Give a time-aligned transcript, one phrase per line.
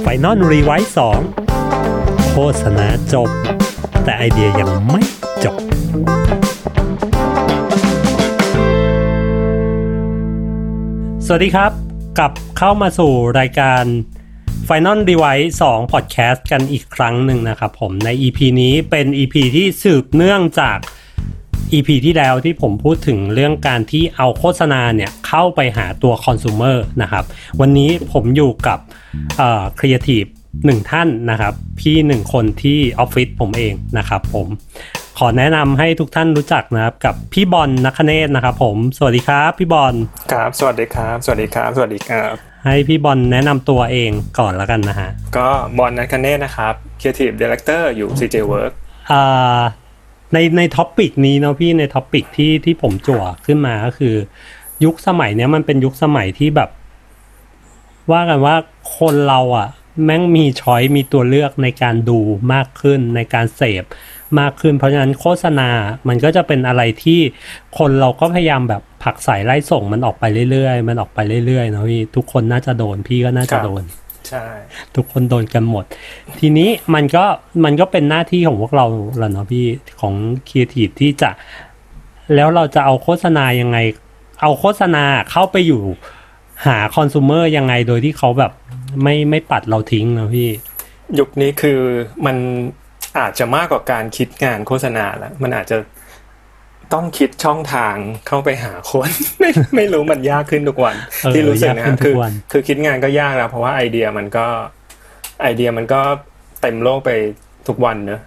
[0.00, 1.20] Final Reviseสอง
[2.30, 3.28] โฆษณาจบ
[4.04, 5.02] แต่ไอเดียยังไม่
[5.44, 5.56] จบ
[11.26, 11.72] สวัสดีครับ
[12.18, 13.84] กลับเข้ามาสู่รายการ
[14.68, 20.78] Final Revise 2 Podcast กันอีกครั้งหนึ่งนะครับผมใน EP นี้เป็น EP ที่สืบเนื่องจาก
[21.72, 27.24] EP ที่แล้วที่ผมพูดถึงเรื่องการที่เอาโฆษณาเนี่ยเข้าไปหาตัวคอน sumer นะครับ
[27.60, 28.78] วันนี้ผมอยู่กับ
[29.78, 30.24] ครีเอทีฟ
[30.66, 34.46] หนึ่งท่านนะครับ พี่หนึ่งคนที่ออฟฟิศผมเองนะครับผม
[35.18, 39.94] ขอแนะนำให้ทุกท่านรู้จักนะครับ กับพี่บอลนักเนตนะครับ ผมสวัสดีครับพี่บอล
[40.32, 48.72] ครับ สวัสดีครับ สวัสดีครับ สวัสดีครับ ให้พี่บอลแนะนำตัวเองก่อนแล้วกันนะฮะก็บอลนักเนตนะครับ Creative Director อยู่ CJ Work
[49.12, 49.60] อ่า
[50.32, 54.14] ในในท็อปิกนี้เนาะพี่ใน topic ที่ที่ผมจั่วขึ้นมาก็คือ
[54.84, 56.70] ยุคสมัยเนี้ยมันเป็นยุคสมัยที่แบบ
[58.12, 58.54] ว่ากันว่า
[58.98, 59.68] คนเราอะ่ะ
[60.04, 62.18] แม่งมี choice มีตัวเลือกในการดู
[62.52, 63.84] มากขึ้นในการเสพ
[64.40, 65.70] มากขึ้น เพราะฉะนั้นโฆษณา
[66.08, 67.20] มันก็จะเป็นอะไรที่
[67.78, 73.82] คนเราก็พยายามแบบผลักไสไล่ส่งมันออกไปเรื่อยๆ มันออกไปเรื่อยๆเนาะพี่ทุกคนน่าจะโดนพี่ก็น่าจะโดน
[74.28, 74.46] ใช่
[74.94, 75.84] ทุกคนโดนกันหมด
[76.38, 77.24] ทีนี้มันก็
[77.64, 78.86] มันก็เป็นหน้าที่ของพวกเรา
[79.18, 79.66] แหละเนาะพี่
[80.00, 80.14] ของ
[80.48, 81.30] ครีเอทีฟที่จะ
[82.34, 83.78] แล้วเราจะเอาโฆษณายังไง
[84.42, 85.82] เอาโฆษณาเข้าไปอยู่
[86.66, 88.52] หาคอน sumer ยังไงโดยที่เขาแบบ
[89.02, 90.50] ไม่ไม่ปัดเราทิ้งนะพี่
[91.18, 91.80] ยุคนี้คือ
[92.26, 92.36] มัน
[93.18, 95.76] อาจจะมากกว่าการคิดงานโฆษณาแล้วมันอาจจะ
[96.92, 97.94] ต้องคิดช่องทาง
[98.26, 104.46] เข้าไปหาคนไม่ไม่รู้มันยากขึ้นทุกวันเออที่รู้สึกนะยากขึ้นทุคือกวันคือคิดงานก็ยากแล้วเพราะว่าไอเดียมันก็
[105.42, 106.00] ไอเดียมันก็
[106.60, 107.10] เต็มโลกไป
[107.68, 108.20] ทุกวันเนอะ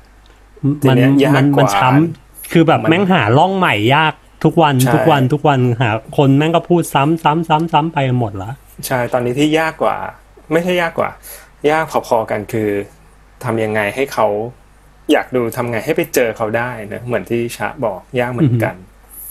[0.87, 4.13] มันทีเนี้ยยากมันกว่ามันช้ำคือแบบมันแม่งหาล่องใหม่ยาก
[4.43, 8.51] ทุกวันใช่ทุกวันทุกวันหาคนแม่งก็พูดซ้ำซ้ำซ้ำซ้ำไปหมดละ
[8.87, 9.97] ใช่ตอนนี้ที่ยากกว่า
[10.51, 11.09] ไม่ใช่ยากกว่า
[11.71, 12.69] ยากพอๆกันคือ
[13.43, 14.27] ทำยังไงให้เขา
[15.11, 18.75] อยากดูทำไงให้ไปเจอเขาได้นะเหมือนที่ชะบอกยากเหมือนกัน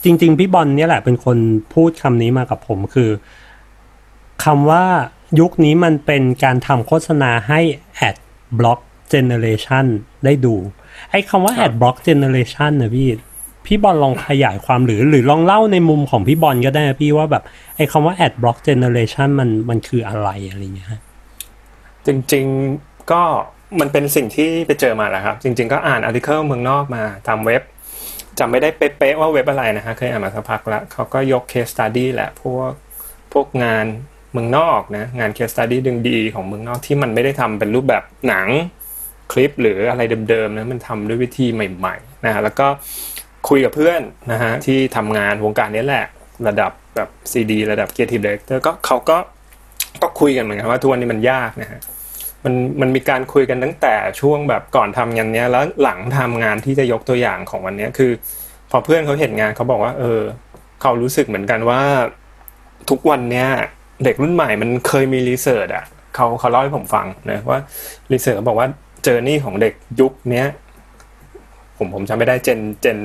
[0.05, 1.39] จริง ๆ พี่บอลเนี่ยแหละเป็นคน
[1.75, 3.11] พูดคำนี้มากับผมคือ
[4.45, 4.85] คำว่า
[5.41, 7.61] ยุคนี้มันเป็นการทำโฆษณาให้
[8.09, 8.17] ad
[8.59, 8.81] block
[9.13, 9.87] generation
[10.25, 10.55] ได้ดู
[11.11, 13.09] ไอ้คำว่าครับ ad block generation นะพี่
[13.67, 17.45] พี่บอลลองขยายความหรือหรือลองเล่าในมุมของพี่บอลก็ได้นะพี่ว่าแบบ
[17.77, 21.01] ไอ้คำว่า ad block generation มันมันคืออะไรอะไรอย่างเงี้ยฮะ
[22.07, 22.47] จริง
[22.79, 23.23] ๆก็
[23.81, 27.63] มันเป็นสิ่งที่ไปเจอมาแหละครับ จริง ๆ ก็อ่านอาร์ติเคิลเมืองนอกมาตามเว็บ
[28.39, 32.71] จำไม่ได้เป๊ะๆว่าเว็บอะไรนะฮะเคยอ่านมาสักพักแล้วเขาก็ยก case study แหละพวก
[33.33, 33.87] พวกงาน
[34.33, 38.49] เมืองนอกนะงาน case study ดีๆของเมืองนอกที่มันไม่ได้ทำเป็นรูปแบบหนัง
[39.33, 42.67] คลิปหรืออะไรเดิมๆนะมันทำด้วยวิธีใหม่ๆนะฮะแล้วก็
[43.49, 44.01] คุยกับเพื่อน
[44.33, 46.07] นะฮะที่ทำงานวงการนี้แหละ
[46.49, 49.17] ระดับแบบซีดีระดับ Creative Director ก็เขาก็
[50.03, 51.81] ก็คุยกันเหมือนกันว่าทุกวันนี้มันยากนะฮะ
[52.45, 58.11] มันมันมีการคุยกันตั้งแต่ช่วงแบบก่อนทำงานเนี้ยแล้วหลังทำงานที่จะยกตัวอย่างของวันเนี้ยคือ
[58.71, 60.21] พอเพื่อนเขาเห็นงานเขาบอกว่า เออ
[60.81, 61.81] เขารู้สึกเหมือนกันว่า
[62.91, 63.47] ทุกวันเนี้ย
[64.05, 65.84] เด็กรุ่นใหม่มันเคยมีรีเสิร์ชอะ
[66.15, 67.59] เขาเขาเล่าให้ผมฟังนะว่า
[68.13, 68.69] รีเสิร์ชบอกว่า
[69.04, 70.47] เจอร์นี่ของเด็กยุคเนี้ย
[71.78, 72.98] ผมผมจำไม่ได้เจนเจน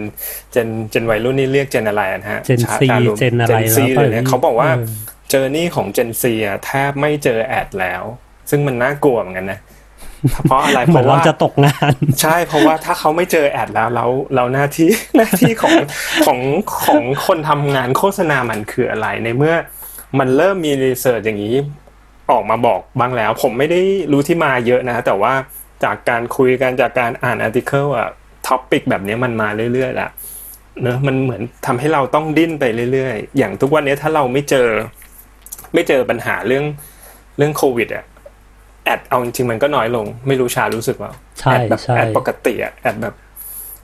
[0.51, 4.85] เจนเจนวัยรุ่นนี่เรียกเจนอะไรนะฮะ Gen ชา Z ชาลุม Gen อะไร Gen Z แล้วเลยเนี่ยเขาบอกว่าเออ
[5.29, 8.03] journey ของ Gen Z อะแทบไม่เจอ ad แล้ว
[8.49, 9.59] ซึ่งมันน่ากลัวเหมือนกันนะ
[10.43, 15.75] เพราะอะไร เพราะเหมือนเราว่าจะตกงาน ใช่เพราะว่าถ้าเขาไม่เจอ ad แล้วแล้วเราหน้าที่หน้าที่ของ
[16.25, 16.39] ของ
[16.85, 19.55] ของคนทำงานโฆษณามันคืออะไรในเมื่อ
[20.19, 21.55] มันเริ่มมี research อย่างนี้
[22.31, 23.81] ออกมาบอกบ้างแล้ว ผมไม่ได้
[24.11, 25.33] รู้ที่มาเยอะนะ แต่ว่า
[25.83, 28.09] จากการคุยกันจากการอ่าน article อะ
[28.47, 30.09] topic แบบนี้มันมาเรื่อยๆแล้ว
[30.81, 34.67] เนอะมันเหมือนทำให้เราต้องดิ้นไปเรื่อยๆ อย่างทุกวันนี้ถ้าเราไม่เจอ
[35.73, 36.65] ไม่เจอปัญหาเรื่อง
[37.37, 38.05] เรื่องโควิดอะ
[38.85, 43.15] ad เอาจริงๆมันก็น้อยลง ไม่รู้ชารู้สึกว่าใช่ ad แบบใช่ ad ปกติอะ ad แบบ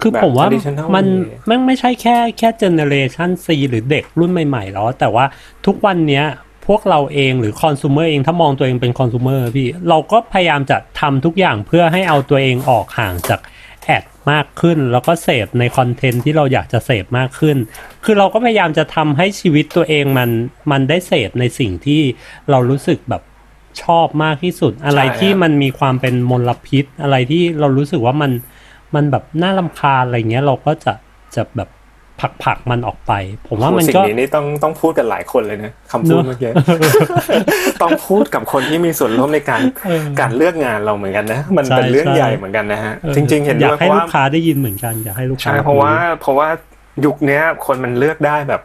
[0.01, 5.25] คือแบบผมว่า traditional มัน way มันไม่ใช่แค่แค่ Generation Z หรือเด็กรุ่นใหม่ๆแล้วแต่ว่า
[5.65, 6.25] ทุกวันเนี้ย
[6.67, 13.39] พวกเราเองหรือคอน sumer เองถ้ามองตัวเองเป็นคอน sumer พี่ เราก็พยายามจะทำทุกอย่างเพื่อให้เอาตัวเองออกห่างจาก
[13.85, 17.57] แอดมากขึ้น แล้วก็เสพในคอนเทนต์ที่เราอยากจะเสพมากขึ้น
[18.05, 20.29] คือเราก็พยายามจะทำให้ชีวิตตัวเองมัน
[20.71, 22.01] มันได้เสพในสิ่งที่
[22.49, 23.21] เรารู้สึกแบบ
[23.83, 28.31] ชอบมากที่สุด อะไรใช่ครับที่มันมีความเป็นมลพิษ อะไรที่เรารู้สึกว่ามัน
[28.95, 30.93] มันแบบน่าลำคาญอะไรเงี้ยเราก็จะ
[31.35, 31.69] จะแบบ
[32.19, 33.13] ผลักผลักมันออกไป
[33.47, 36.51] ผมว่ามันสิ่ก็งนี้นี่ต้องต้องพูดกันหลายคนเลยนะคำพูดเนอะเมื่อกี้
[37.81, 46.47] ต้องพูดกับคนที่มีส่วนร่วมในการเออการเลือกงานเราเหมือนกันนะ มันใช่เป็นเรื่องใช่ใหญ่เหมือนกันนะฮะออจริง ๆ เห็นอยาด้กวยเพให้ราะลูว่ากค้าได้ยินเหมือนกันอยากให้ลูกค้าใช่เพราะว่าเพราะว่า
[47.05, 48.61] ยุคเนี้ยคนมันเลือกได้แบบ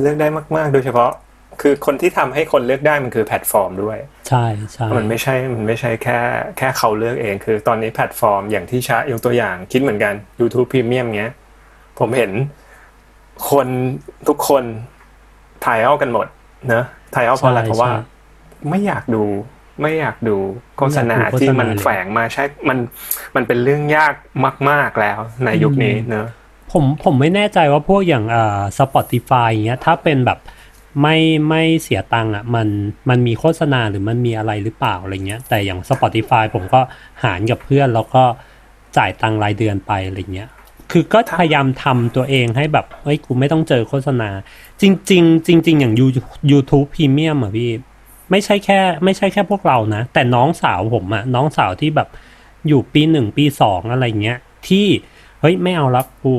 [0.00, 0.26] เลือกได้
[0.56, 1.10] มาก ๆ โดยเฉพาะ
[1.60, 6.18] คือคนที่ทำให้คนเลือกได้มันคือแพลตฟอร์มด้วย ใช่ใช่มันไม่ใช่มันไม่ใช่แค่
[6.58, 11.32] แค่เขาเลือกเองคือตอนนี้แพลตฟอร์มอย่างที่ชายกตัวอย่างคิดเหมือนกัน YouTube Premium เงี้ย
[11.98, 12.30] ผมเห็น
[13.50, 13.68] คน
[14.28, 14.64] ทุกคน
[15.64, 16.26] จ่ายเอากันหมด
[16.68, 16.84] เนอะ
[17.14, 17.98] จ่ายเอาเพราะอะไรใช่เพราะว่าใช่
[18.68, 19.24] ไม่อยากดู
[19.82, 20.36] ไม่อยากดู
[20.76, 22.78] โฆษณาไม่อยากดูโฆษณาที่มันเลยแฝงมาใช่มัน
[23.36, 24.14] มันเป็นเรื่องยาก
[24.70, 26.28] มาก ๆแล้วในยุคนี้เนอะ
[26.72, 30.38] ผมผมไม่แน่ใจว่าพวกอย่างอ่า Spotify อย่างเงี้ย ถ้าเป็นแบบ
[31.02, 31.16] ไม่
[31.48, 32.68] ไม่เสียตังค์อะมัน
[33.08, 36.80] มันมีโฆษณาหรือมันมีอะไรหรือเปล่าอะไรเงี้ย แต่อย่าง Spotify ผมก็
[37.22, 38.24] หารกับเพื่อนแล้วก็
[38.96, 40.48] จ่ายตังค์รายเดือนไปอะไรเงี้ย
[40.90, 44.30] คือก็พยายามทำตัวเองให้แบบเฮ้ยกูไม่ต้องเจอโฆษณา
[44.80, 47.70] จริงๆจริงๆอย่าง You- YouTube Premium อะพี่
[48.30, 52.08] ไม่ใช่แค่ ไม่ใช่แค่พวกเรานะ แต่น้องสาวผมอะน้องสาวที่แบบ
[52.68, 54.38] อยู่ปีหนึ่งปีสองอะไรเงี้ย
[54.68, 54.86] ที่
[55.40, 56.32] เฮ้ยไม่เอาละกู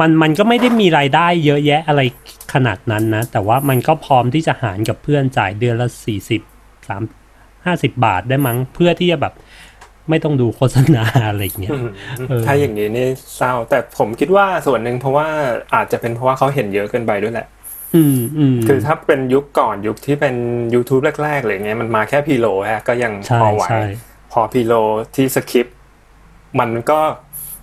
[0.00, 2.00] มันมันก็ไม่ได้มีรายได้เยอะแยะอะไร
[2.54, 6.42] ขนาดนั้นนะ แต่ว่ามันก็พร้อมที่จะหารกับเพื่อนจ่ายเดือนละสี่สิบ
[6.88, 7.02] สาม
[7.64, 9.34] ห้าสิบบาทได้มั้ง เพื่อที่จะแบบ
[10.10, 11.88] ไม่ต้องดูโฆษณาอะไรเงี้ยอืม
[12.28, 15.26] เออถ้าอย่างนี้นี่เศร้า แต่ผมคิดว่าส่วนหนึ่งเพราะว่า
[15.74, 17.46] อาจจะเป็นเพราะว่าเขาเห็นเยอะเกินไปด้วยแหละ
[17.94, 20.34] อืมอืมคือถ้าเป็นยุคก่อนยุคที่เป็น
[20.74, 23.82] YouTube แรกๆอะไรเงี้ยมันมาแค่พีโลฮะก็ยังใช่พอไหวใช่
[24.32, 24.74] พอพีโล
[25.14, 25.76] ที่สคริปต์
[26.60, 27.00] มันก็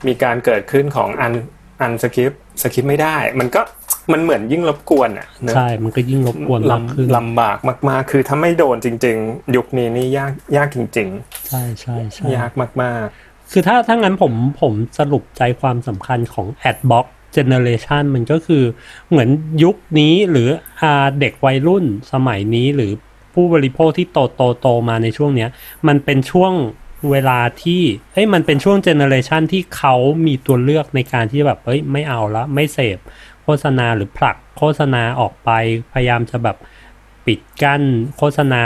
[0.07, 1.34] มีการเกิดขึ้นของอัน
[1.81, 3.62] อันสคริปต์สคริปต์ไม่ได้ มันก็
[4.12, 7.57] มันเหมือนยิ่งรบกวนอะเนอะใช่ มันก็ยิ่งรบกวนมากขึ้นลำลำบาก
[7.89, 11.10] มากๆ คือถ้าไม่โดนจริง ๆ ยุคนี้นี่ยากยากจริง
[11.48, 12.51] ใช่ใช่ใช่ๆยาก
[12.83, 13.06] มาก
[13.51, 18.63] คือถ้าถ้างั้นผมผมสรุปใจความสำคัญของ Adblock Generation มันก็คือ
[19.10, 19.30] เหมือน
[19.63, 20.50] ยุคนี้หรือ
[20.81, 22.92] อาเด็กวัยรุ่นสมัยนี้หรือ
[23.34, 25.50] ผู้บริโภคที่โตโตโตมาในช่วงเนี้ย
[25.88, 26.54] มันเป็นช่วง
[27.12, 27.81] เวลาที่
[28.13, 29.95] เอ้ยมันเป็นช่วงเจเนอเรชันที่เขา
[30.25, 33.00] มีตัวเลือกในการที่แบบเอ้ยไม่เอาละไม่เสพ
[33.44, 35.50] โฆษณาหรือผลักโฆษณาออกไป
[35.94, 36.57] พยายามจะแบบ
[37.25, 37.81] ปิดกั้น
[38.18, 38.62] โฆษณา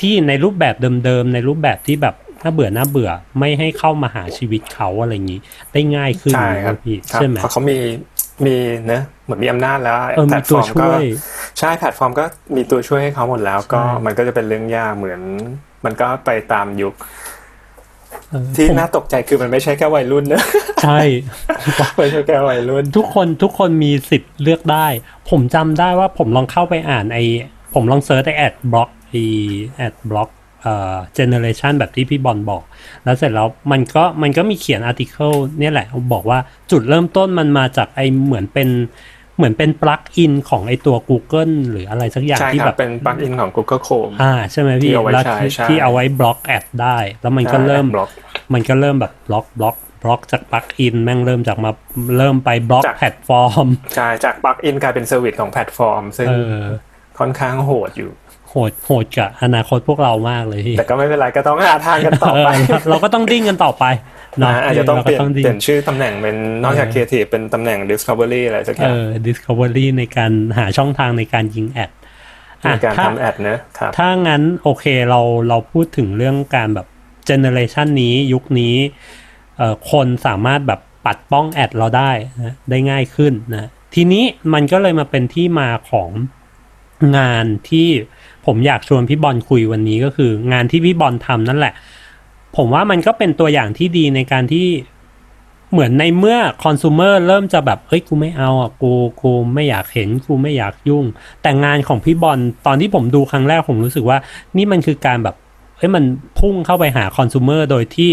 [0.00, 0.74] ที่ในรูปแบบ
[1.04, 5.40] เดิมๆ ในรูปแบบที่แบบน่าเบื่อน่าเบื่อไม่ให้เข้ามาหาชีวิตเขาอะไรอย่างนี้
[5.72, 7.78] ได้ง่ายขึ้ๆนใช่ครับพี่ครับใช่ไหมเพราะเขามี
[8.46, 8.56] มี
[8.86, 11.02] เนะเหมือนมีอำนาจแล้วเออแพลมีตฟตัอวร์มช่ก็วย
[11.58, 12.24] ใช่แพลตฟอร์มก็
[12.56, 15.20] มีตัวช่วยให้เขาหมดแล้ว ก็ใช่มันก็จะเป็นเรื่องยากเหมือน
[15.84, 17.00] มันก็ไปตามยุคเออ
[18.56, 20.42] ที่ผมน่าตกใจคือมันไม่ใช่แค่วัยรุ่นนะ
[20.82, 21.00] ใช่
[21.96, 24.86] ไม่ใช่แค่วัยรุ่น ทุกคนทุกคนมีสิทธิ์เลือกได้
[25.30, 27.18] ผมจำได้ว่าผมลองเข้าไปอ่านไอ
[27.74, 29.14] ผมลองเซิร์ชไอแอดบล็อกไอ
[29.76, 30.30] แอดบล็อก
[30.62, 32.62] เอ่อเจเนอเรชันแบบที่พี่บอลบอก
[33.04, 36.38] แล้วเสร็จแล้วมันก็มันก็มีเขียน article เนี่ยแหละบอกว่า
[36.70, 38.68] จุดเริ่มต้นมันมาจากไอเหมือนเป็น
[39.40, 48.10] เหมือนเป็น plug-in ของไอตัว Google หรืออะไรสักอย่างใช่ครับที่แบบเป็น plug-inของ Google Chrome อ่าใช่ไหมพี่ที่เอาไว้แล้วใช้ที่ใช่ที่เอาไว้ block adได้ แล้วมันก็ใช่เริ่มบล็อก
[48.52, 51.70] มันก็เริ่มแบบ block block block จาก plug-in แม่งเริ่มจากมา
[52.18, 56.64] เริ่มไปบล็อกจากแพลตฟอร์มใช่จาก plug-in กลายเป็น service ของแพลตฟอร์ม ซึ่งเออ
[57.18, 58.10] ค่อนข้างโหดอยู่
[58.50, 64.19] โหดโหดกับอนาคตพวกเรามากเลยพี่แต่ก็ไม่เป็นไรก็ต้องหาทางกันต่อไปเออเราก็ต้องดิ้นกันต่อไปเนาะนะ
[64.64, 71.90] อาจจะต้องราเปก็ลี่ยนดิ้เปลี่ยนชื่อตำแหน่งเป็นนอกจาก Creative เป็นตำแหน่ง Discovery อะไรสักอเอย่างอ discovery ในการหาช่องทางในการยิง ad
[72.60, 76.86] ในอะการถ้าทำ ad นะครับถ้างั้นโอเคเราเราพูดถึงเรื่องการแบบ
[77.26, 78.74] generation นี้ยุคนี้
[79.56, 86.10] เอ่อคนสามารถแบบปัดป้อง ad เราได้นะได้ง่ายขึ้นนะทีนี้มันก็เลยมาเป็นที่มาของ
[87.18, 87.88] งานที่
[88.46, 91.74] ผมอยากชวนพี่บอลคุยวันนี้ก็คืองานที่พี่บอลทำนั่นแหละ
[92.56, 94.68] ผมว่ามันก็เป็นตัวอย่างที่ดีในการที่
[95.72, 98.92] เหมือนในเมื่อคอน sumer เริ่มจะแบบเฮ้ยกูไม่เอาอะกู
[99.22, 101.04] กูไม่อยากเห็นกูไม่อยากยุ่ง
[101.42, 104.18] แต่งานของพี่บอลตอนที่ผมดูครั้งแรกผมรู้สึกว่า
[104.56, 105.36] นี่มันคือการแบบ
[105.78, 106.04] เฮ้ยมัน
[106.38, 108.10] พุ่งเข้าไปหาคอน sumer โดยที่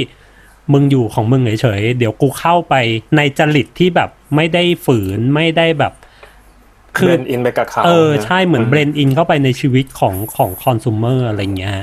[0.74, 2.74] มึงอยู่ของมึงเฉยๆเดี๋ยวกูเข้าไป
[3.16, 5.94] ในจริตที่แบบไม่ได้ฝืนไม่ได้แบบ
[6.98, 11.78] คือ blend in ไปกับเขาเออนะใช่เหมือน blend in เข้าไปในชีวิตของของคอน sumer อะไรเงี้ย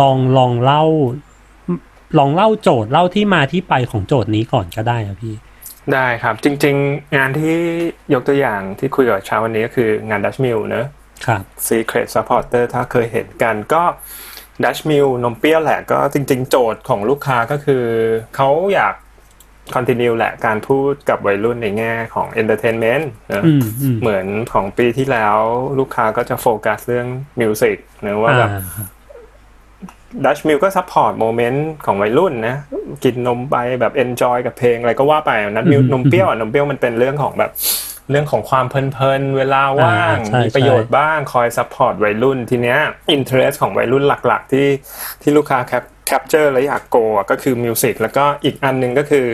[0.00, 0.82] ลองลองเล่า
[2.18, 5.34] ลองเล่าโจทย์เล่าที่มาที่ไปของโจทย์นี้ก่อนก็ได้ครับพี่
[5.92, 7.56] ได้ครับจริง ๆ งานที่
[8.12, 10.86] ยกตัวอย่างที่คุยกับเช้าวันนี้ก็คืองาน Dutch Mill เนอะ
[11.26, 13.82] ครับ Secret Supporter ถ้าเคยเห็นกันก็
[14.64, 17.84] Dutch Mill นมเปรี้ยวแหละก็จริง ๆ โจทย์ของลูกค้าก็คือ
[18.36, 18.94] เขาอยาก
[19.74, 25.36] continue แหละการพูดกับวัยรุ่นในแง่ของ entertainment นะอืมอืมเหมือนของปีที่แล้ว
[25.78, 27.08] ลูกค้าก็จะโฟกัสเรื่อง
[27.40, 28.86] music นะว่าแบบอ่า
[30.24, 32.56] Dutch Mill ก็ support moment ของวัยรุ่นนะ
[33.04, 37.50] กินนมไปแบบ enjoy กับเพลงอะไรก็ว่าไป Dutch Mill อืมนมเปรี้ยวอะนมเปรี้ยวมันเป็นเรื่องของแบบ
[38.10, 42.78] เรื่องของความเพลินๆ เวลาว่างอ่าใช่มีประโยชน์บ้างคอย support วัยรุ่นทีเนี้ย
[43.12, 44.68] interest ของวัยรุ่นหลักๆ ที่
[45.22, 49.26] ที่ลูกค้าแคป capture และอยาก go อะก็คือ music แล้วก็อีกอันหนึ่งก็คือ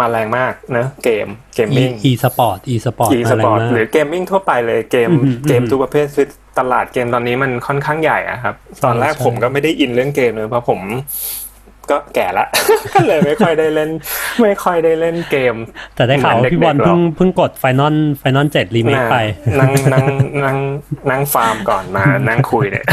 [0.00, 6.26] มาแรงมากนะเกมเกม e มิ่ง e-sport e-sport e-sport อีสปอร์ตะไมากหรือ gaming ทั่วไปเลยเกมอืมอืมเกมทุกประเภทคือ
[6.58, 10.80] ตลาดเกมตอนนี้มันค่อนข้างใหญ่อะครับ ตอนแรกใช่ผมก็ไม่ได้อินเรื่องเกมเลยเพราะผม
[11.90, 12.46] ก็แก่ละ
[12.94, 13.90] ก็เลยไม่ค่อยได้เล่น
[14.42, 15.54] ไม่ค่อยได้เล่นเกม
[15.96, 19.16] แต่ได้ข่าวว่าพี่บอลเหมือนเด็กๆเพิ่งเพิ่งกด Final Final เจ็ดรีเมคไป
[19.60, 20.04] นั่งนั่ง
[20.44, 20.56] นั่ง
[21.10, 22.86] นั่งฟาร์มก่อนมา นั่งคุยเนี่ย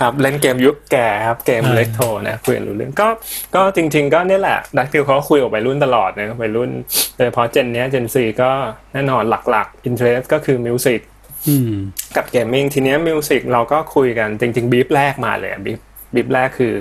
[0.00, 3.08] ครับเล่นเกมยุคแก่ครับเกมอ่าเล็กโทนะคุยกันรู้เรื่องก็
[3.54, 6.70] ก็จริง ๆ ก็เนี่ยแหละ Dutch Mill เขาก็คุยกับวัยรุ่นตลอดนะวัยรุ่น
[7.16, 8.50] โดยเฉพาะ gen เนี้ย Gen Z ก็
[8.92, 11.00] แน่นอนหลักๆ interest ก็คือ music
[11.48, 11.72] อืม
[12.16, 15.80] กับ gaming ทีเนี้ย music เราก็คุยกันจริงๆบีฟแรกมาเลยบีฟ
[16.14, 16.74] บีฟแรกคือ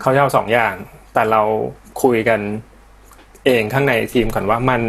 [0.00, 0.74] เขาจะเอาสองอย่าง
[1.14, 1.42] แต่เรา
[2.02, 2.40] คุยกัน
[3.46, 4.82] เองข้างในทีมก่อนว่ามัน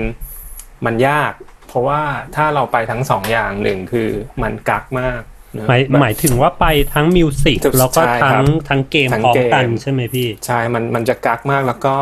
[0.86, 1.34] มันยาก
[1.68, 2.02] เพราะว่า
[2.36, 4.10] ถ้าเราไปทั้งสองอย่างหนึ่งคือ
[4.42, 5.22] มันกักมาก
[5.54, 11.96] เนอะหมายแบบหมายถึงว่าไปทั้งมิวสิกใช่แล้วก็ครัทั้บงทั้งเกมทั้งพร้อมกันเกมใช่ไหมพี่ ใช่ มันมันจะกักมากแล้วก็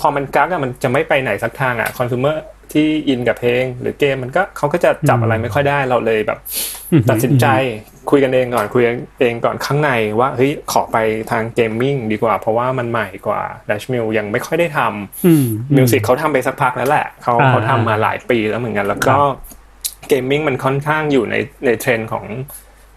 [0.00, 2.36] พอมันกักอะมันจะไม่ไปไหนสักทางอะคอน sumer
[2.74, 6.38] ที่อินกับเพลง หรือเกมมันก็เขาก็จะจับอะไรไม่ค่อยได้เราเลยแบบ
[6.90, 7.46] อืมตัดสินใจ
[8.10, 9.90] คุยกันเองก่อนคุยกันเองก่อนข้างใน
[10.20, 10.96] ว่าเฮ้ยขอไป
[11.30, 15.46] ทาง gaming ดีกว่า เพราะว่ามันใหม่กว่า Dutch Mill ยังไม่ค่อยได้ทำอืม
[15.76, 19.16] musicิกเขาทำไปสักพักแล้วแหละเขาอ่าเขาทำมาหลายปีแล้วเหมือนกันแล้วก็
[20.08, 21.34] gaming มันค่อนข้างอยู่ใน
[21.66, 22.24] ในเทรนด์ของ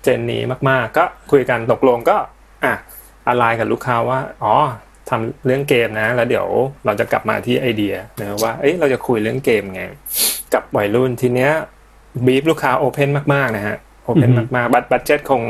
[0.04, 2.18] gen นี้มาก ๆ ก็คุยกันตกลงก็
[2.66, 2.74] อะ
[3.28, 4.56] อะไรกับลูกค้าว่า อ๋อ
[5.10, 6.48] ทำเรื่องเกมนะ แล้วเดี๋ยว
[6.86, 9.82] เราจะกลับมาที่ไอเดียนะว่าเอ้ยเราจะคุยเรื่องเกมไง
[10.54, 11.52] กับวัยรุ่นทีเนี้ย
[12.26, 15.42] brief ลูกค้า open มากๆนะฮะopen มากๆ but budget คง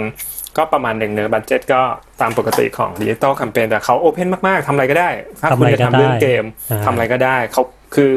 [0.57, 1.81] ก็ประมาณหนึ่งเนอะ budget ก็
[2.21, 5.09] ตามปกติของ digital campaign แต่เขา open มากๆทำอะไรก็ได้
[5.39, 7.63] ถ้าคุณจะทำอะไรก็ได้ทำเรื่องเกมอ่าทำอะไรก็ได้เขา
[7.95, 8.11] คือ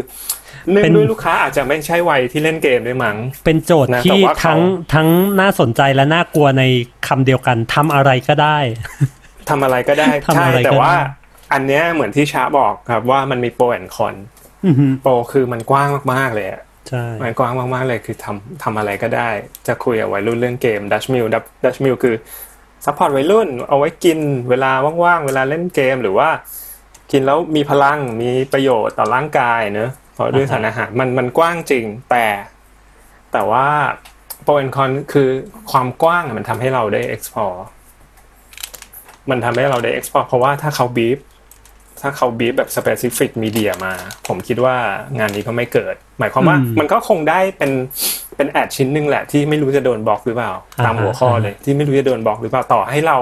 [0.71, 4.61] เนื่อเป็งนด้วยลูกค้าอาจจะไม่ใช่วัยที่เล่นเกมด้วยมั้ง เป็นโจทย์นะแต่ที่ว่าเขาทั้ง
[4.95, 5.09] ทั้ง
[5.41, 6.63] น่าสนใจและน่ากลัวใน
[7.07, 8.59] คำเดียวกันทำอะไรก็ได้
[9.49, 11.20] ทำอะไรก็ได้ทำใช่อะไรก็แต่ว่าได้
[11.53, 14.15] อันเนี้ยเหมือนที่ช้าบอกครับว่ามันมี pro and con
[14.65, 19.29] อือหือ pro คือมันกว้างมากๆเลยอะใช่มันกว้างมากๆเลยคือทำทำอะไรก็ได้
[19.67, 21.25] จะคุยกับวัยรุ่นเรื่องเกม Dutch Mill
[21.65, 22.15] Dutch Mill คือ
[22.85, 24.73] support วัยรุ่น เอาไว้กินเวลา
[25.05, 26.29] ว่างๆ เวลาเล่นเกมหรือว่า
[27.13, 32.27] กินแล้วมีพลังมีประโยชน์ต่อร่างกายเนอะเพราะด้วยสารอาหารมันมันกว้างจริงแต่
[33.33, 33.67] แต่ว่า
[34.43, 35.29] pro and con คือ
[35.71, 37.59] ความกว้างมันทำให้เราได้ explore
[39.31, 41.19] มันทำให้เราได้ explore เพราะว่าถ้าเขาบีฟ
[42.03, 43.93] ถ้าเขาบีบแบบ specific media มา
[44.29, 44.77] ผมคิดว่า
[45.19, 47.71] งานนี้ก็ไม่เกิด หมายความว่าอืมมันก็คงได้เป็น
[48.37, 53.19] เป็นแอดชิ้นหนึ่งแหละที่ไม่รู้จะโดนบล็อกหรือเปล่าอ่าตามหัวข้ออ่าเลย ที่ไม่รู้จะโดนบล็อกหรือเปล่าต่อให้เรา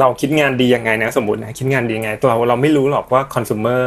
[0.00, 3.82] เราคิดงานดียังไงนะสมมตินะคิดงานดียังไงตัวเราเราไม่รู้หรอกว่าคอน sumer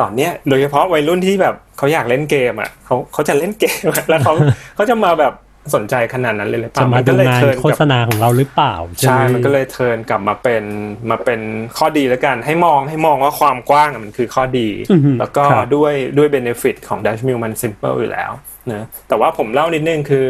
[0.00, 4.32] ตอนเนี้ยโดยเฉพาะวัยรุ่นที่แบบเขาอยากเล่นเกมอะเขาเขาจะเล่นเกมอะแล้วเขา
[4.74, 5.32] เขาจะมาแบบ
[5.74, 10.64] สนใจขนาดนั้นเลยหรือเปจะล่ามามันดูก็เลยงานเทิร์นโฆกับษณาของเราหรือเปล่าใช่ไหมันก็เลยเทิร์นกลับมาเป็น
[11.10, 11.40] มาเป็น
[11.78, 18.30] ข้อดีแล้วกัน ให้มองให้มองว่าความกว้างอะมันคือข้อดีอือหือแล้วก็ครับด้วยด้วยเบเนฟิตของ Dash Mill มัน simple อยู่แล้ว
[18.72, 20.26] นะแต่ว่าผมเล่านิดนึงคือ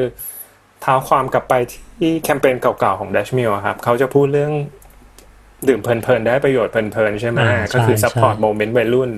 [0.83, 1.55] เท้าความกลับไป
[1.99, 4.53] ที่แคมเปญเก่าๆของ Dash Mill อะครับเขาจะพูดเรื่อง
[5.69, 9.11] ดื่มเพลินๆ ได้ประโยชน์เพลินๆ ใช่ไหมอ่าก็คือใช่ support ใช่ moment วัยรุ่น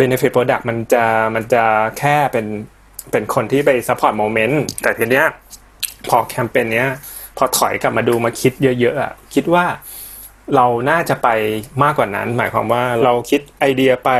[0.00, 1.64] benefit product มันจะมันจะ
[1.98, 2.46] แค่เป็น
[3.10, 5.26] เป็นคนที่ไป support moment แต่ทีเนี้ย
[6.08, 6.88] พอแคมเปญเนี้ย
[7.36, 9.64] พอถอยกลับมาดูมาคิดเยอะๆอะคิดว่า
[10.56, 11.28] เราน่าจะไป
[11.82, 14.10] มากกว่านั้น หมายความว่าเราคิดไอเดียไป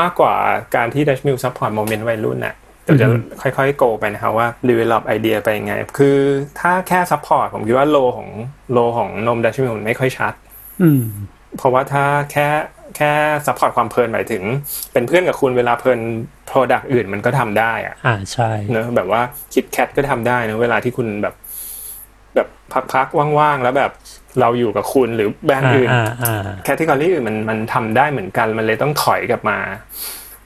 [0.00, 0.34] มากกว่า
[0.74, 3.08] การที่ Dutch Mill support moment วัยรุ่นน่ะเดี๋ยวจะ
[3.42, 6.18] ค่อยๆ go ไปนะครับว่า develop ไอเดียไปยังไง คือ
[6.60, 8.28] ถ้าแค่ support ผมคิดว่าโลของ
[8.72, 10.32] โลของนม Dash Mill มันไม่ค่อยชัด
[10.82, 11.02] อืม
[11.56, 12.48] เพราะว่าถ้าแค่
[12.96, 13.12] แค่
[13.46, 14.42] support ความเพลินหมายถึง
[14.92, 16.00] เป็นเพื่อนกับคุณเวลาเพลิน
[16.50, 19.22] Product อื่นมันก็ทำได้อะอ่าใช่เนอะแบบว่า
[19.54, 21.34] KitKat ก็ทำได้นะเวลาที่คุณแบบ
[22.34, 22.48] แบบ
[22.92, 23.92] พักๆว่างๆแล้วแบบ
[24.40, 29.58] เราอยู่กับคุณหรือแบรนด์อ่าอื่นอ่าอ่า category อื่นมันมันทำได้เหมือนกัน มันเลยต้องถอยกลับมา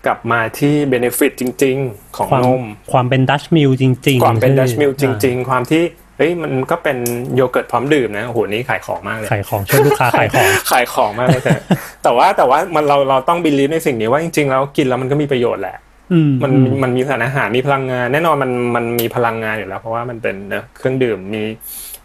[0.06, 5.82] กลับมาที่ benefit จริง ๆ ของความนมความเป็น Dutch Mill จริงๆ ความเป็นใช่ Dutch Mill จริง ๆ ความที่
[6.20, 6.98] เฮ้ยมันก็เป็น
[7.34, 11.54] โยเกิร์ตพร้อมดื่มนะโอ้โหนี่ขายของมากเลยขายของช่วยลูกค้าขายของขายของมากเลยแต่
[12.02, 15.76] แต่ว่าแต่ว่ามันเราเราต้อง believe ในสิ่งนี้ว่าจริงๆแล้วกินแล้วมันก็มีประโยชน์แหละ
[16.12, 21.42] อืมมันอืมมันมีสารอาหารมีพลังงาน แน่นอนมันมันมีพลังงานอยู่แล้ว เพราะว่ามันเป็นเนอะเครื่องดื่มมี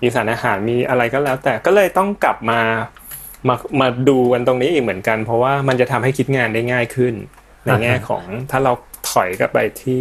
[0.01, 2.62] มีสารอาหารมีอะไรก็แล้ว แต่ก็เลยต้องกลับมา
[3.48, 7.13] มามาดูกันตรงนี้อีกเหมือนกัน เพราะว่ามันจะทำให้คิดงานได้ง่ายขึ้น
[7.65, 8.74] ในแง่ของถ้าเรา
[9.12, 10.00] ถอยกลับไปที่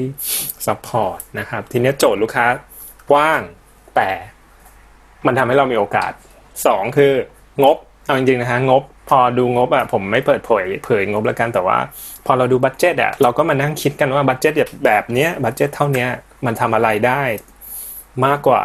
[0.66, 2.47] support นะครับ ทีเนี้ยโจทย์ลูกค้า
[3.11, 3.40] กว้าง
[3.96, 4.10] แต่
[5.26, 6.12] มันทำให้เรามีโอกาส
[6.66, 7.12] สองคือ
[7.62, 11.78] งบเอาจริงๆนะฮะงบ พอดูงบอะผมไม่เปิดเผยเผยงบแล้วกันแต่ว่า
[12.26, 14.52] พอเราดู budget อะเราก็มานั่งคิดกันว่า budget
[14.84, 16.08] แบบเนี้ย budget เท่าเนี้ย
[16.46, 17.22] มันทำอะไรได้
[18.26, 18.62] มากกว่า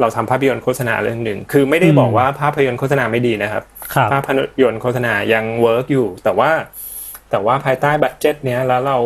[0.00, 3.64] เราทำภาพยนตร์โฆษณาเรื่องหนึ่งคือไม่ได้บอกว่าภาพยนตร์โฆษณาไม่ดีนะครับ
[3.94, 4.28] ครับภาพ
[4.62, 6.50] ยนตร์โฆษณายัง work อยู่ แต่ว่า
[7.30, 8.98] แต่ว่าภายใต้ budget เนี้ยแล้วเรา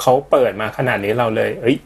[0.00, 1.76] เขาเปิดมาขนาดนี้เราเลย เอ้ย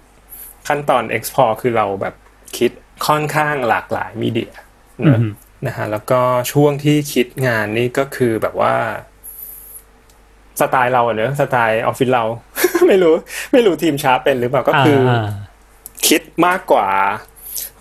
[0.68, 2.14] ขั้นตอน explore คือเราแบบ
[2.58, 2.70] คิด
[3.06, 4.52] ค่อนข้างหลากหลาย media
[5.00, 5.28] อืนะม
[5.66, 6.20] นะฮะแล้วก็
[6.52, 8.74] ช่วงที่คิดงานนี่ก็คือแบบว่า
[10.60, 12.24] สไตล์เราอะเนอะสไตล์ออฟฟิศเรา
[12.88, 13.14] ไม่รู้
[13.52, 15.28] ไม่รู้ทีมชาร์ปเป็นหรือเปล่าก็คืออา
[16.08, 16.88] คิดมากกว่า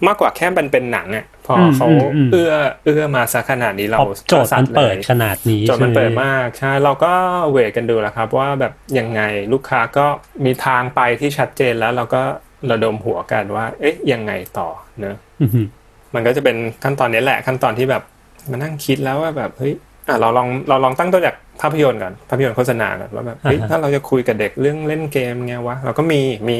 [0.07, 2.53] มากกว่าแค่มันเป็นหนังอะพออมเขาอืมอืมเอื้อ
[2.85, 7.13] เอื้อมาสักขนาดนี้เราพอโจทย์มันเปิดขนาดนี้โจทย์มันเปิดใช่ไหมากใช่เราก็
[7.51, 9.21] weight กันดูแหละครับ ว่าแบบยังไง
[9.53, 10.05] ลูกค้าก็
[10.45, 12.23] มีทางไปที่ชัดเจนแล้วเราก็
[12.71, 15.67] ระดมหัวกันว่า เอ๊ะยังไงต่อเนอะอือหือ
[16.15, 18.03] มันก็จะเป็นขั้นตอนนี้แหละ ขั้นตอนที่แบบ
[18.51, 19.73] มานั่งคิดแล้วว่าแบบเฮ้ย
[20.07, 26.57] อะเราลองเราลองตั้งต้นจากภาพยนตร์ก่อนภาพยนตร์โฆษณาก่อนว่าแบบเฮ้ยถ้าเราจะคุยกับเด็กเรื่องเล่นเกมไงวะเราก็มีมี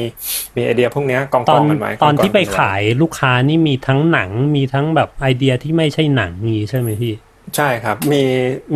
[0.56, 7.14] มีไอเดียพวกเนี้ยกองกตออนงกันไว้ตอนที่ไปกงๆกันว้ขายลูกค้านี่มีทั้งหนังมีทั้งแบบไอเดียที่ไม่ใช่หนังนี้ใช่ไหมพี่
[7.56, 8.22] ใช่ครับ มี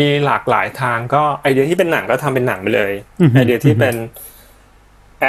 [0.01, 3.95] มีหลากหลายทางก็ไอเดียที่เป็นหนังก็ทำเป็นหนังไปเลยอือฮึไอเดียที่เป็น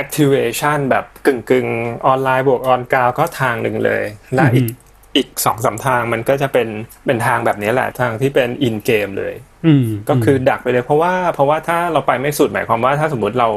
[0.01, 1.67] activation แบบกึ่งกึ่ง
[2.05, 4.03] ออนไลน์บวก on-ground ก็ทางหนึ่งเลย
[4.35, 4.67] และอีก
[5.15, 6.67] อีกสองสามทางมันก็จะเป็น
[7.05, 9.33] เป็นทางแบบนี้แหละทางที่เป็น in-game เลย
[9.65, 13.49] อืมก็คือดักไปเลยเพราะว่าเพราะว่าถ้าเราไปไม่สุดหมายความว่าถ้าสมมุติเรา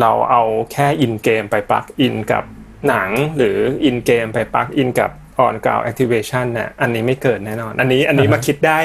[0.00, 2.44] เราเอาแค่ in-game ไป plug-in กับ
[2.88, 8.78] หนังหรือ in-game ไป plug-in กับon-ground activation น่ะอันนี้ไม่เกิดแน่นอน อันนี้อันนี้มาคิดได้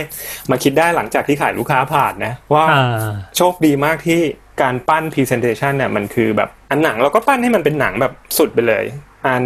[0.52, 4.22] มาคิดได้หลังจากที่ขายลูกค้าผ่านนะ ว่าอ่าโชคดีมากที่
[4.62, 8.86] การปั้น Presentation เนี่ยมันคือแบบอันหนังเราก็ปั้นให้มันเป็นหนังแบบสุดไปเลย
[9.28, 9.44] อัน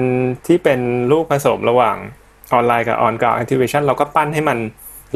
[0.47, 0.79] ที่เป็น
[1.11, 1.97] ลูกผสมระหว่าง
[2.53, 4.57] ออนไลน์กับ on-ground activation เราก็ปั้นให้มัน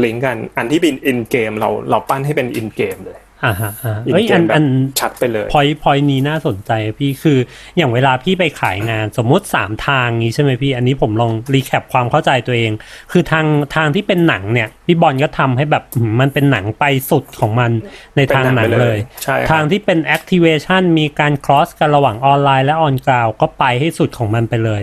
[0.04, 4.66] ลิงก์กัน อันที่เป็น in-game เราเราปั้นให้เป็น in-game เลย อ่าฮะอ่าอินเอ้ยเกอัมนแบอับน
[5.00, 7.38] ชัดไปเลยพอยพอยนี้น่าสนใจพี่คือ
[7.78, 12.72] อย่างเวลาพี่ไปขายงานสมมุติสามทางนี้ใช่ไหมพี่ อันนี้ผมลอง recap ความเข้าใจตัวเอง
[13.12, 13.46] คือทาง
[13.76, 17.72] ทางที่เป็นหนังเนี่ยพี่บอลก็ทำให้แบบอืมมันเป็นหนังไปสุดของมัน
[18.16, 24.82] ในทางหนังเป็นหนังไปเลเลยยใช่ครับทางที่เป็น activation มีการ cross กันระหว่างออนไลน์และ on-ground ก็ไปให้สุดของมันไปเลย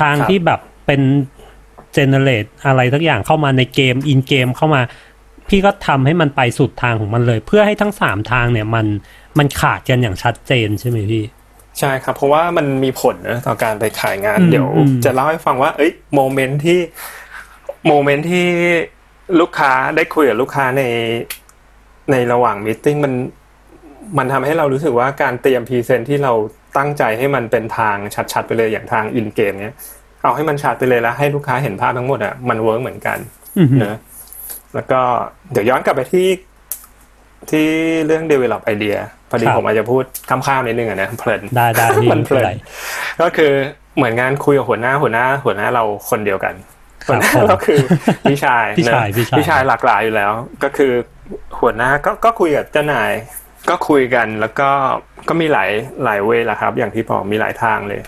[0.00, 1.00] ทางที่แบบเป็น
[1.96, 4.82] generate อะไรสักอย่างเข้ามาในเกม in เกมเข้ามา
[5.52, 8.86] พี่ก็ทำให้มันไปสุดทางของมันเลย เพื่อให้ทั้งสามทางเนี่ยมัน
[9.38, 11.24] มันขาดกันอย่างชัดเจนใช่ไหมพี่
[11.78, 16.80] ใช่ครับ เพราะว่ามันมีผลนะต่อการไปขายงานอืมเดี๋ยวอืมจะเล่าให้ฟังว่า เอ้ย moment ที่
[17.86, 18.46] moment ที่
[19.40, 20.82] ลูกค้าได้คุยกับลูกค้าใน
[22.10, 23.12] ในระหว่าง meeting มัน
[24.18, 26.32] มันทำให้เรารู้สึกว่าการเตรียม present ที่เรา
[26.76, 27.96] ตั้งใจให้มันเป็นทาง
[28.32, 29.76] ชัดๆไปเลยอย่างทาง in-game เนี้ย
[30.22, 33.18] เอาให้มันชัดไปเลยแล้วให้ลูกค้าเห็นภาพทั้งหมดอะมัน work เหมือนกัน
[33.58, 33.96] อือหือเนอะ
[34.74, 35.00] แล้วก็
[35.52, 36.28] เดี๋ยวย้อนกลับไปที่
[37.50, 37.66] ที่
[38.06, 38.98] เรื่อง develop idea
[39.30, 42.52] พอดีครับผมอาจจะพูดข้ามๆนิดนึงอะนะเพลินได้ได้พี่มันเพลินไไร
[43.22, 43.52] ก็คือ
[43.96, 46.54] เหมือนงานคุยกับหัวหน้าหัวหน้า หัวหน้าเราคนเดียวกัน
[47.04, 47.80] ครับหัวหน้าผมเราคือ
[48.30, 50.32] พี่ชายพี่ชายเนอะพี่ชายพี่ชายหลากหลายอยู่แล้ว
[50.62, 50.92] ก็คือ
[51.60, 53.10] หัวหน้าก็ก็คุยกับเจ้านาย
[53.70, 54.70] ก็คุยกันแล้วก็
[55.28, 55.70] ก็มีหลาย
[56.04, 58.00] หลายเวย์ละครับ อย่างที่บอกมีหลายทางเลย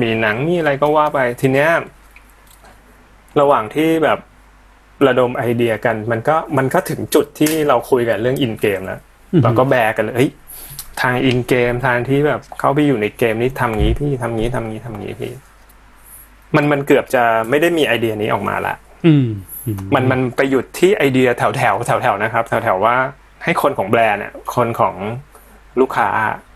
[0.00, 1.70] มีหนังมีอะไรก็ว่าไปทีเนี้ย
[3.40, 4.18] ระหว่างที่แบบ
[5.08, 9.00] ระดมไอเดียกัน มันก็มันก็ถึงจุดที่เราคุยกันเรื่องอินเกมแล้ว
[9.32, 10.30] อือหือเราก็แบกกันเลยเฮ้ย
[11.02, 15.32] ทางอินเกมทางที่แบบเขาไปอยู่ในเกมนี้ทำงี้พี่ทำงี้ทำงี้ทำงี้พี่
[16.56, 18.74] มันมันเกือบจะไม่ได้มีไอเดียนี้ออกมาละ
[19.06, 19.26] อืม
[19.66, 22.96] อืมมันมันไปหยุดที่ไอเดียแถวแถวแถวแถวๆนะครับ แถวแถวๆว่า
[23.44, 24.94] ให้คนของแบรนด์เนี่ยคนของ
[25.80, 26.08] ลูกค้า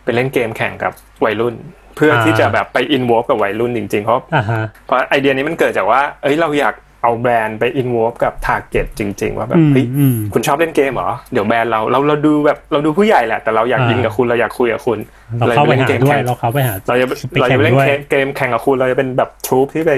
[0.04, 0.92] ไปเล่นเกมแข่งกับ
[1.24, 1.54] วัยรุ่น
[1.96, 6.74] เพื่อที่จะแบบไปอินวอกับวัยรุ่นจริงๆเพราะอ่าฮะเพราะไอเดียนี้มันเกิดจากว่า เอ้ยเราอยาก
[7.07, 14.99] เอาแบรนด์ไปอินวอกับ target จริง ๆ ว่าแบบอืมเฮ้ยอืมคุณชอบเล่นเกมเหรอเดี๋ยวแบรนด์เราเราเราดูแบบเราดูผู้ใหญ่แหละแต่เราอยากอ่ายิยิงกับคุณเราอยากคุยกับคุณ
[15.38, 19.92] เราเข้าไปล่นหาเกมด้วยแข่งเราเข้าไปหาเราจะไปเราแข่จะงไปเล่นด้วยเกมเกมแข่งกับคุณเราจะเป็นแบบ troop ที่ไป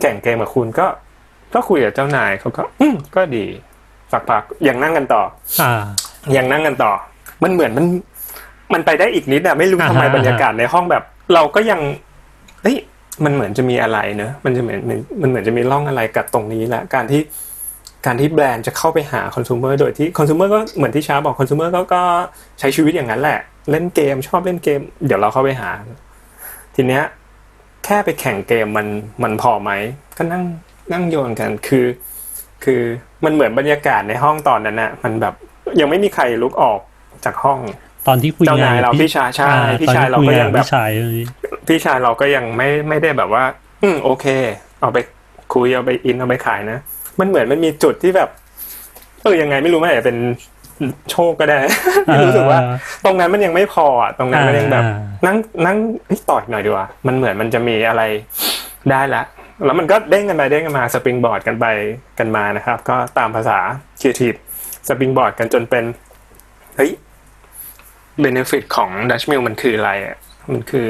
[0.00, 0.86] แข่งเกมกับคุณก็
[1.54, 3.44] ก็คุยกับเจ้านายเขาก็อืมก็ดี
[4.12, 5.22] สักพักยังนั่งกันต่อ
[5.62, 5.82] อ่า
[6.36, 6.92] ยังนั่งกันต่อ
[7.42, 7.86] มันเหมือนมัน
[8.72, 11.02] มันไปได้อีกนิดอะไม่รู้อ่าทำไมฮะบรรยากาศในห้องแบบ
[11.34, 11.80] เราก็ยัง
[12.62, 12.76] เอ้ย
[13.24, 14.80] มันเหมือนจะมีอะไรเนอะมันจะเหมือน
[15.22, 17.22] มันเหมือนจะมีร่องอะไรกับตรงนี้แหละการที่
[18.06, 22.02] การที่แบรนด์จะเข้าไปหาคอน sumer โดยที่คอน sumer ก็เหมือนที่ช้าบอกคอน sumer ก็ก็
[22.58, 23.38] ใช้ชีวิตอย่างนั้นแหละ
[23.70, 25.70] เล่นเกมชอบเล่นเกม เดี๋ยวเราเข้าไปหา
[26.74, 27.02] ทีเนี้ย
[27.84, 28.86] แค่ไปแข่งเกมมัน
[29.22, 29.70] มันพอไหม
[30.16, 30.44] ก็นั่ง
[30.92, 31.86] นั่งโยนกันคือ
[32.64, 32.82] คือ
[33.24, 35.34] มันเหมือนบรรยากาศในห้องตอนนั้นน่ะมันแบบ
[35.80, 36.80] ยังไม่มีใครลุกออก
[37.24, 37.58] จากห้อง
[38.06, 41.26] ตอนที่คุยานเจ้างายเราพี่ชายใช่อ่พี่ตอนชายที่เราคุก็งยังแบบพี่ชายเรื่องนี้
[41.68, 43.44] พี่ชายเราก็ยังไม่ไม่ได้แบบว่า
[43.82, 44.26] อืมโอเค
[44.80, 44.98] เอาไป
[45.54, 46.78] คุยเอาไปอินเอาไปขายนะ
[47.20, 48.28] มันเหมือนมันมีจุดที่แบบ
[49.22, 50.18] เออยังไงไม่รู้มันอาจจะเป็น
[51.10, 51.58] โชคก็ได้
[52.26, 52.60] รู้สึกว่า
[53.04, 55.36] ตรงนั้นมันยังไม่พออะตรงนั้นมันยังแบบอ่านั่ง
[55.66, 58.02] นั่งเฮ้ยต่อยหน่อยดีกว่ามันเหมือนมันจะมีอะไร
[58.90, 59.22] ได้ละ
[59.64, 61.66] แล้วมันก็เด้งกันไปเด้งกันมา springboard กันไป
[62.18, 63.58] กันมานะครับ ก็ตามภาษา
[64.00, 64.34] creative
[64.88, 65.84] springboard กันจนเป็น
[66.76, 66.90] เฮ้ย
[68.20, 70.16] benefit ของดัชมิลมันคืออะไรอะ
[70.52, 70.86] มันคือ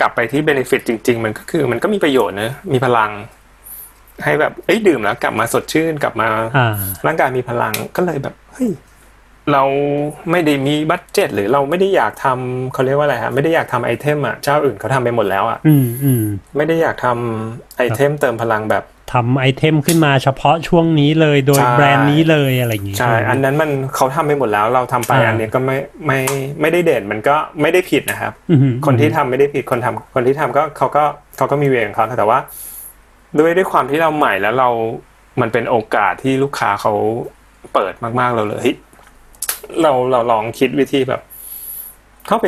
[0.00, 3.10] กลับไปที่ benefit จริง ๆ มันก็คือ มันก็มีประโยชน์เนอะมีพลัง
[4.24, 6.74] ให้แบบเอ้ยดื่มแล้ว กลับมาสดชื่นกลับมาอ่า
[7.06, 8.70] ร่างกายมีพลังก็เลยแบบเฮ้ย
[9.52, 9.62] เรา
[10.30, 16.22] ไม่ได้มี budget หรือเราไม่ได้อยากทำเขาเรียกว่าอะไรฮะไม่ได้อยากทำ item อะเจ้าอื่นเขาทำไปหมดแล้วอะอืมอืม
[16.56, 26.18] ไม่ได้อยากทำไอเทมเติมพลังแบบ ทำไอเทมขึ้นมาเฉพาะช่วงนี้เลยโดยใช่แบรนด์นี้เลยอะไรอย่างงี้ใช่ อันนั้นมันเขาทำไปหมดแล้วเราทำไปอ่าอันนี้ก็ไม่ไม่
[26.60, 31.04] ไม่ได้เด่นมันก็ไม่ได้ผิดนะครับอืมคนที่ทำไม่ได้ผิดคนทำคนที่ทำก็เขาก็
[31.36, 32.38] เขาก็มีเวรของเขาแต่ว่า
[33.38, 34.68] ด้วยด้วยความที่เราใหม่แล้วเรา
[35.40, 36.92] มันเป็นโอกาสที่ลูกค้าเขา
[37.74, 38.76] เปิดมากๆเราเลยเฮ้ย
[39.82, 41.20] เราเราลองคิดวิธีแบบ
[42.26, 42.46] เข้าไป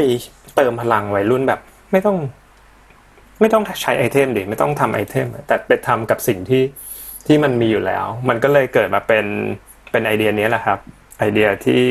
[0.57, 1.61] เติมพลังวัยรุ่นแบบ
[1.93, 2.17] ไม่ต้อง
[3.43, 6.63] ไม่ต้องใช้ไอเทมดิไม่ต้องทำไอเทมแต่ไปทำกับสิ่งที่
[7.27, 9.27] ที่มันมีอยู่แล้ว มันก็เลยเกิดมาเป็น
[9.91, 10.79] เป็นไอเดียนี้แหละครับ
[11.19, 11.85] ไอเดียที่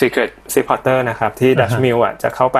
[0.00, 2.58] Secret Supporter นะครับ ที่ Dutch Mill อะจะเข้าไป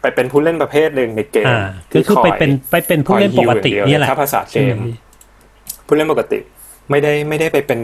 [0.00, 4.88] ไปเป็นผู้เล่นประเภทหนึ่งในเกมอ่าก็คือไปเป็นไปเป็นผู้เล่นปกตินี่แหละถ้าภาษาเกใช่ไหมม
[5.86, 6.38] ผู้เล่นปกติ
[6.90, 7.78] ไม่ได้ไม่ได้ไปเป็น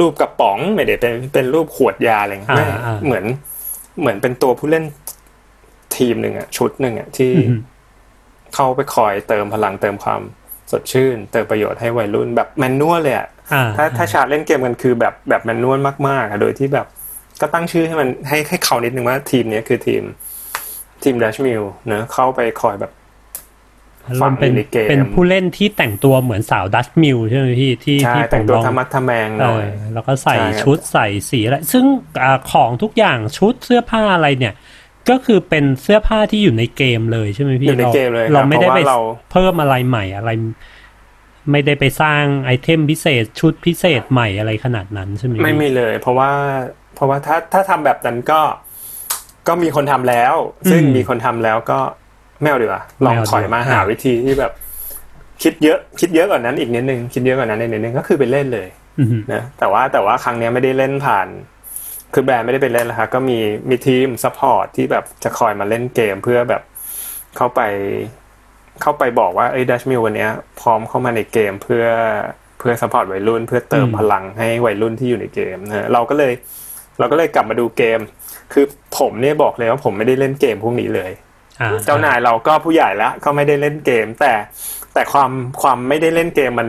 [0.00, 3.24] รูปกระป๋อง ไม่ได้เป็นเป็นรูปขวดยาอะไรเงี้ยอ่าไม่อ่าเหมือน
[4.00, 4.84] เหมือนเป็นตัวผู้เล่น
[5.96, 7.58] ทีมหนึ่งอะชุดหนึ่งอะที่อืม
[8.54, 10.20] เข้าไปคอยเติมพลังเติมความ
[10.70, 16.86] สดชื่น เติมประโยชน์ให้วัยรุ่นแบบ manual เลยอะอ่าถ้าถ้าชาติเล่นเกมกันคือแบบแบบ manual มากๆอะโดยที่แบบ
[17.40, 20.02] ก็ตั้งชื่อให้มันให้ให้เขานิดนึงว่าทีมเนี้ยคือทีม
[21.02, 22.92] ทีมดัชมิลเนอะเข้าไปคอยแบบ
[24.22, 31.84] มันเป็นในเกมเป็นผู้เล่นที่แต่งตัวเหมือนสาวดัชมิลใช่ไหมพี่ที่ใช่ที่ผแต่งมตัวลองธรรมะทะแมงหเอน่ออยแล้วก็ใส่ใช่ครับชุดใส่สีอะไรซึ่ง
[32.22, 34.54] อ่าของทุกอย่างชุดเสื้อผ้าอะไรเนี่ย
[35.10, 38.98] ก็คือเป็นเสื้อผ้าที่อยู่ในเกมเลยใช่ไหมพี่อยู่ในเกมเลยเราครับไม่ได้เพไปราะว่าเรา
[39.32, 40.30] เพิ่มอะไรใหม่อะไร
[41.50, 46.30] ไม่ได้ไปสร้างไอเทมพิเศษชุดพิเศษใหม่อะไรขนาดนั้นใช่ไหมพี่ไม่มีเลย เพราะว่า
[46.94, 48.40] เพราะว่าถ้าถ้าทำแบบนั้นก็
[49.48, 50.34] ก็มีคนทำแล้ว
[50.70, 51.78] ซึ่งอืมมีคนทำแล้วก็
[52.40, 54.52] ไม่เอาดีกว่าลองไม่เอาดีกว่าถอยมาหาอ่าวิธีที่แบบ
[55.42, 61.26] คิดเยอะ คิดเยอะกว่านั้นอีกนิดนึงคิดเยอะกว่านั้นอีกนิดนึงก็คือไปเล่นเลยอืมนะแต่ว่าแต่ว่าครั้งเนี้ยไม่ได้เล่นผ่าน
[62.14, 66.62] คือแบรนด์ไม่ได้ไปเล่นแล้วครับก็มีมีทีม support ที่แบบจะคอยมาเล่นเกมเพื่อแบบ
[67.36, 67.60] เข้าไป
[68.82, 71.84] เข้าไปบอกว่าเอ้ยดัชมิลวันเนี้ยพร้อมเข้ามาในเกมเพื่อ
[72.58, 76.32] เพื่อ support วัยรุ่น เพื่อเติมอืมพลังให้วัยรุ่นที่อยู่ในเกมนะเราก็เลย
[76.98, 78.00] เราก็เลยกลับมาดูเกม
[78.52, 78.64] คือ
[78.98, 81.12] ผมเนี่ยบอกเลยว่าผมไม่ได้เล่นเกมพวกนี้เลย
[81.60, 84.32] อ่าเจ้านายเราก็ผู้ใหญ่แล้วก็ไม่ได้เล่นเกม แต่
[84.94, 85.30] แต่ความ
[85.62, 86.68] ความไม่ได้เล่นเกมมัน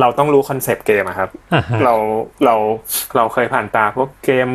[0.00, 1.94] เราต้องรู้คอนเซปต์เกมอะครับอ่าฮะเรา
[2.44, 2.54] เรา
[3.16, 4.48] เราเคยผ่านตาพวกเกม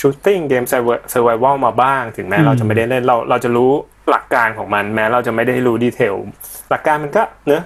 [0.00, 3.70] shooting เกม survival มาบ้าง ถึงแม้อืมเราจะไม่ได้เล่นเราเราจะรู้
[4.10, 6.14] หลักการของมัน แม้เราจะไม่ได้รู้ detail
[6.70, 7.62] หลักการมันก็เนอะ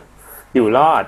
[0.54, 1.04] อยู่รอด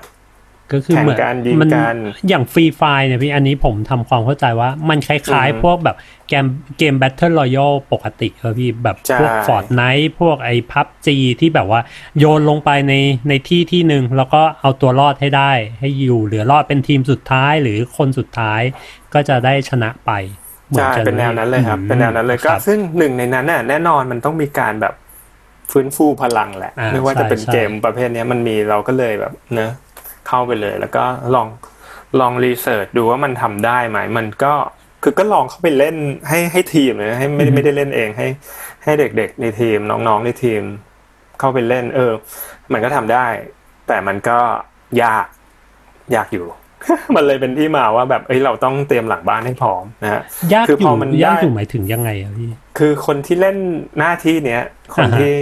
[0.73, 1.95] ก็คือเหมือนแข่งกันยิงมักัน
[2.29, 5.97] อย่าง Free Fire เนี่ยพี่อันนี้ผมทำความเข้าใจว่ามันคล้ายอืมๆพวกแบบ
[6.29, 6.45] เกม
[6.77, 11.81] เกม Battle Royale ปกติครับพี่แบบใช่พวก Fortnite พวกไอ้พับจีที่แบบว่า
[12.19, 12.93] โยนลงไปใน
[13.29, 18.61] ในที่ที่หนึ่งแล้วก็เอาตัวรอดให้ได้ ให้อยู่เหลือรอดเป็นทีมสุดท้ายหรือคนสุดท้าย
[19.13, 20.11] ก็จะได้ชนะไป
[20.71, 24.93] หมือใช่กัเป็นแนวนั้นเลยครับอืมเป็นแนวนั้นเลยก็ครับซึ่งหนึ่งในนั้นน่ะแน่นอนมันต้องมีการแบบ
[25.71, 29.71] ฟื้นฟูพลังแหละอ่าไม่ว่าจะเป็นใช่เกมประเภทเนี้ยมันมีเราก็เลยแบบเนอะ
[30.27, 31.03] เข้าไปเลย แล้วก็
[31.35, 31.47] ลอง
[32.19, 34.53] ลอง research ดูว่ามันทำได้ไหมมันก็
[35.03, 35.95] คือก็ลองเข้าไปเล่น
[36.27, 38.27] ให้ให้ทีมเลยให้ไม่ได้ไม่ได้เล่นเองให้
[38.83, 40.61] ให้เด็กๆในทีมน้องๆในทีม
[41.39, 42.11] เข้าไปเล่น เออ
[42.71, 43.25] มันก็ทำได้
[43.87, 44.37] แต่มันก็
[45.03, 45.25] ยาก
[46.15, 46.45] ยากอยู่
[47.15, 50.21] มันเลยเป็นที่มาว่าแบบเอ้ยเราต้องเตรียมหลังบ้านให้พร้อมนะฮะ
[50.53, 53.57] ยากคืออพอยู่มันยากได้อยู่หมายถึงยังไงอะพี่คือคนที่เล่น
[53.97, 54.61] หน้าที่เนี้ย
[54.95, 55.33] คนอ่าฮะที่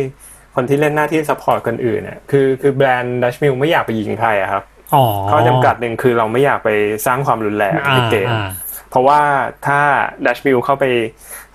[0.55, 4.63] คนที่เล่นหน้าที่ support คนอื่นเนี่ยคือคือแบรนด์ดัชมิลไม่อยากไปยิงใครอะครับ
[4.95, 6.69] อ๋อข้อจำกัดหนึ่งคือเราไม่อยากไป
[7.05, 8.49] สร้างความรุนแรงอ่าในเกมอ่า
[8.89, 9.21] เพราะว่า
[9.67, 9.79] ถ้า
[10.25, 10.85] ดัชมิลเข้าไป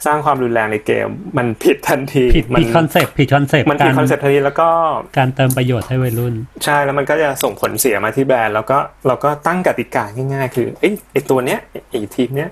[0.07, 1.07] สร้างความรุนแรงในเกม
[1.39, 4.69] มันผิดทันทีผิดมัผิดคอนเซปต์ผิดคอนเซปต์มันผิดคอนเซ็ปต์ทันทีแล้วก็
[5.19, 12.51] การเติมประโยชน์ให้วัยรุ่น ใช่แล้วมันก็จะส่งผลเสียมาที่แบรนด์ แล้วก็เราก็ตั้งกติกาง่ายๆ คือเอ้ยไอตัวเนี้ยไอทีมเนี้ย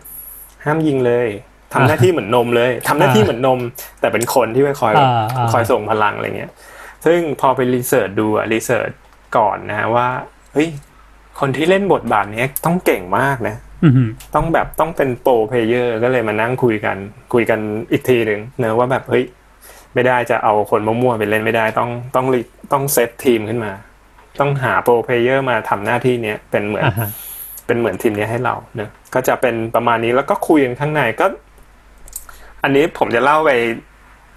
[0.65, 1.29] ห้ามยิงเลย
[1.73, 3.61] ทำหน้าที่เหมือนนมเลยทำหน้าที่เหมือนนม
[4.01, 6.53] แต่เป็นคนที่ไปคอยแบบอ่าอ่าคอยส่งพลังอะไรเงี้ย
[7.05, 8.91] ซึ่งพอไป research ดูอะ research
[9.37, 10.09] ก่อนนะว่า
[10.55, 10.69] เฮ้ย
[11.41, 16.97] คนที่เล่นบทบาทเนี้ยต้องเก่งมากนะอือหือต้องแบบต้องเป็น pro player ก็เลยมานั่งคุยกัน
[17.33, 17.59] คุยกัน
[17.93, 19.25] อีกทีหนึ่งเนอะว่าแบบเฮ้ย
[19.95, 22.41] ไม่ได้จะเอาคนมั่วๆไปเล่นไม่ได้ต้องต้องรี
[22.73, 23.73] ต้องเซตทีมขึ้นมา
[24.41, 27.09] ต้องหา pro player มาทำหน้าที่เนี้ยเป็นเหมือนอ่าฮะ
[27.67, 31.27] เป็นเหมือนทีมนี้ให้เราเนอะก็จะเป็นประมาณนี้แล้วก็คุยกันข้างในก็
[32.63, 33.51] อันนี้ผมจะเล่าไป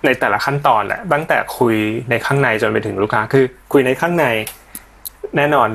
[0.05, 1.75] ในแต่ละขั้นตอนแหละตั้งแต่คุย
[2.09, 4.25] ในข้างในจนไปถึงลูกค้า คือ คุยในข้างใน
[5.37, 5.69] แน่นอน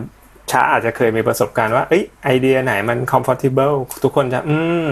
[0.50, 4.88] ช้าอาจจะเคยมีประสบการณ์ว่าเอ้ยไอเดียไหนมัน comfortable ทุกคนจะ อืม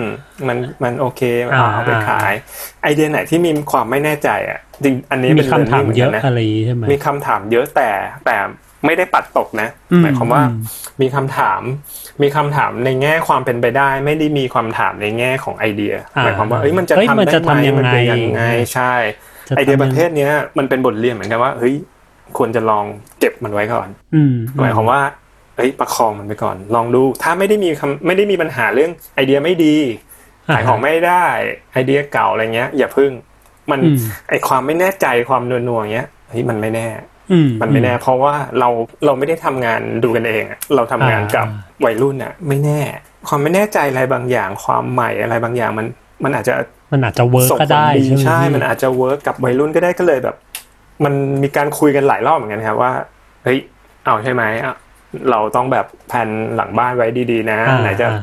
[0.49, 2.33] มันมันโอเคเอาเอาไปขาย
[2.83, 7.89] ไอเดียไหนที่มีความไม่แน่ใจอะจริงอันนี้มีเป็นคำถาม learning เยอะหมืนกันนะอะไรอย่างงี้ใช่ไหมมีคำถามเยอะแต่
[8.27, 8.37] แต่
[8.87, 10.61] ไม่ได้ปัดตกนะอืมหมายความว่าอืม
[11.01, 11.61] มีคำถาม
[12.23, 18.43] มีคำถามในแง่ความเป็นไปได้ ไม่ได้มีความถามในแง่ของไอเดียอ่าหมายความว่าเอ้ยมันจะเอ้ยทำมันได้จะไหมทำยังมันไงเป็นยังไง
[18.75, 18.93] ใช่
[19.49, 21.75] จะไอเดียทำประเภทเนี้ยมันเป็นบทเรียนเหมือนกันว่าเฮ้ย
[22.39, 22.85] ควรจะลอง
[23.19, 25.01] เก็บมันไว้ก่อนอืมหมายความว่า
[25.57, 29.77] เอ้ยประคองมันไปก่อน ลองดูถ้าไม่ได้มีคำไม่ได้มีปัญหาเรื่องไอเดียไม่ดี
[30.55, 31.25] ขายของไม่ได้
[31.73, 33.11] ไอเดียเก่าอะไรเงี้ย อย่าพึ่ง
[33.71, 33.97] มันอืม
[34.29, 38.69] ไอความไม่แน่ใจความนัวๆอย่างเงี้ยเฮ้ยมันไม่แน่อื มมันไม่แน่ เพราะว่าเรา
[39.05, 42.81] เราไม่ได้ทำงานดูกันเองอะเราทำงานกับอ่าวัยรุ่นอะ ไม่แน่
[43.29, 45.87] ความไม่แน่ใจอะไรบางอย่างความใหม่อะไรบางอย่างมัน
[46.25, 46.55] มันอาจจะ
[46.93, 50.37] มันอาจจะ work ส่งก็ผลได้ดีใช่ไหมใช่พี่มันอาจจะ work กับวัยรุ่นก็ได้ก็เลยแบบ
[51.05, 52.93] มันมีการคุยกันหลายรอบเหมือนกันครับว่า
[53.45, 53.59] เฮ้ย
[54.05, 54.75] เอาใช่ไหมอะ
[55.31, 58.21] เราต้องแบบแผนหลังบ้านไว้ดีๆนะอ่าไหนจะอ่า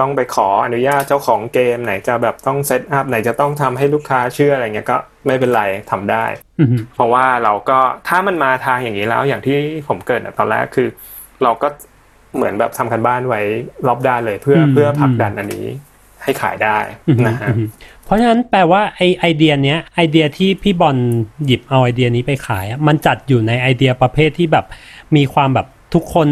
[0.00, 6.24] ต้องไปขออนุญาตเจ้าของเกมไหนจะแบบต้อง set up ไหนจะต้องทำให้ลูกค้าเชื่ออะไรเงี้ยก็ไม่เป็นไรทำได้
[6.60, 7.78] อืมเพราะว่าเราก็
[8.08, 10.88] ถ้ามันมาทางอย่างนี้แล้วอย่างที่ผมเกริ่นอะตอนแรกคือ
[11.42, 11.68] เราก็
[12.36, 13.40] เหมือนแบบทำการบ้านไว้
[13.86, 15.66] รอบด้านเลยเพื่ออืมเพื่อผลักอืมดันอันนี้
[16.22, 16.78] ให้ขายได้
[17.08, 17.68] อืมนะฮะอืม
[18.04, 20.96] เพราะฉะนั้นแปลว่าไอไอเดียเนี้ยไอเดียที่พี่บอล
[21.46, 24.66] หยิบเอาไอเดียนี้ไปขายอะมันจัดอยู่ในไอเดียประเภทที่แบบ
[25.16, 26.28] มีความแบบ ทุกคน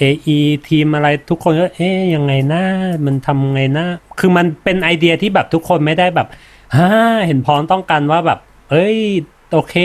[0.00, 0.38] AE
[0.68, 2.62] ทีมอะไรทุกคนก็เอ๊ยยังไงนะ
[3.06, 3.86] มันทำไงนะ
[4.18, 6.28] คือมันเป็นไอเดียที่แบบทุกคนไม่ได้แบบ
[6.76, 6.90] ฮ่า
[7.26, 8.38] เห็นพ้องต้องกันว่าแบบ
[8.70, 8.98] เอ้ย
[9.52, 9.76] โอเค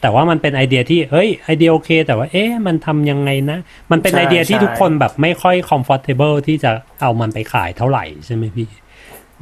[0.00, 3.58] แต่ว่ามันเป็นไอเดียที่เฮ้ยไอเดียโอเค แต่ว่าเอ๊ะมันทำยังไงนะ
[3.90, 8.68] มันเป็นใช่ไอเดียที่ใช่ทุกคนแบบไม่ค่อย comfortable ที่จะเอามันไปขายเท่าไหร่ใช่ไหมพี่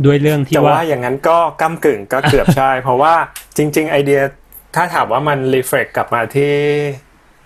[0.05, 3.15] ด้วยเรื่องที่แต่ว่าว่าอย่างนั้นก็ก้ำกึ่งก็เกือบใช่ เพราะว่า
[3.57, 4.21] จริง ๆ ไอเดีย
[4.75, 6.55] ถ้าถามว่ามัน reflect กลับมาที่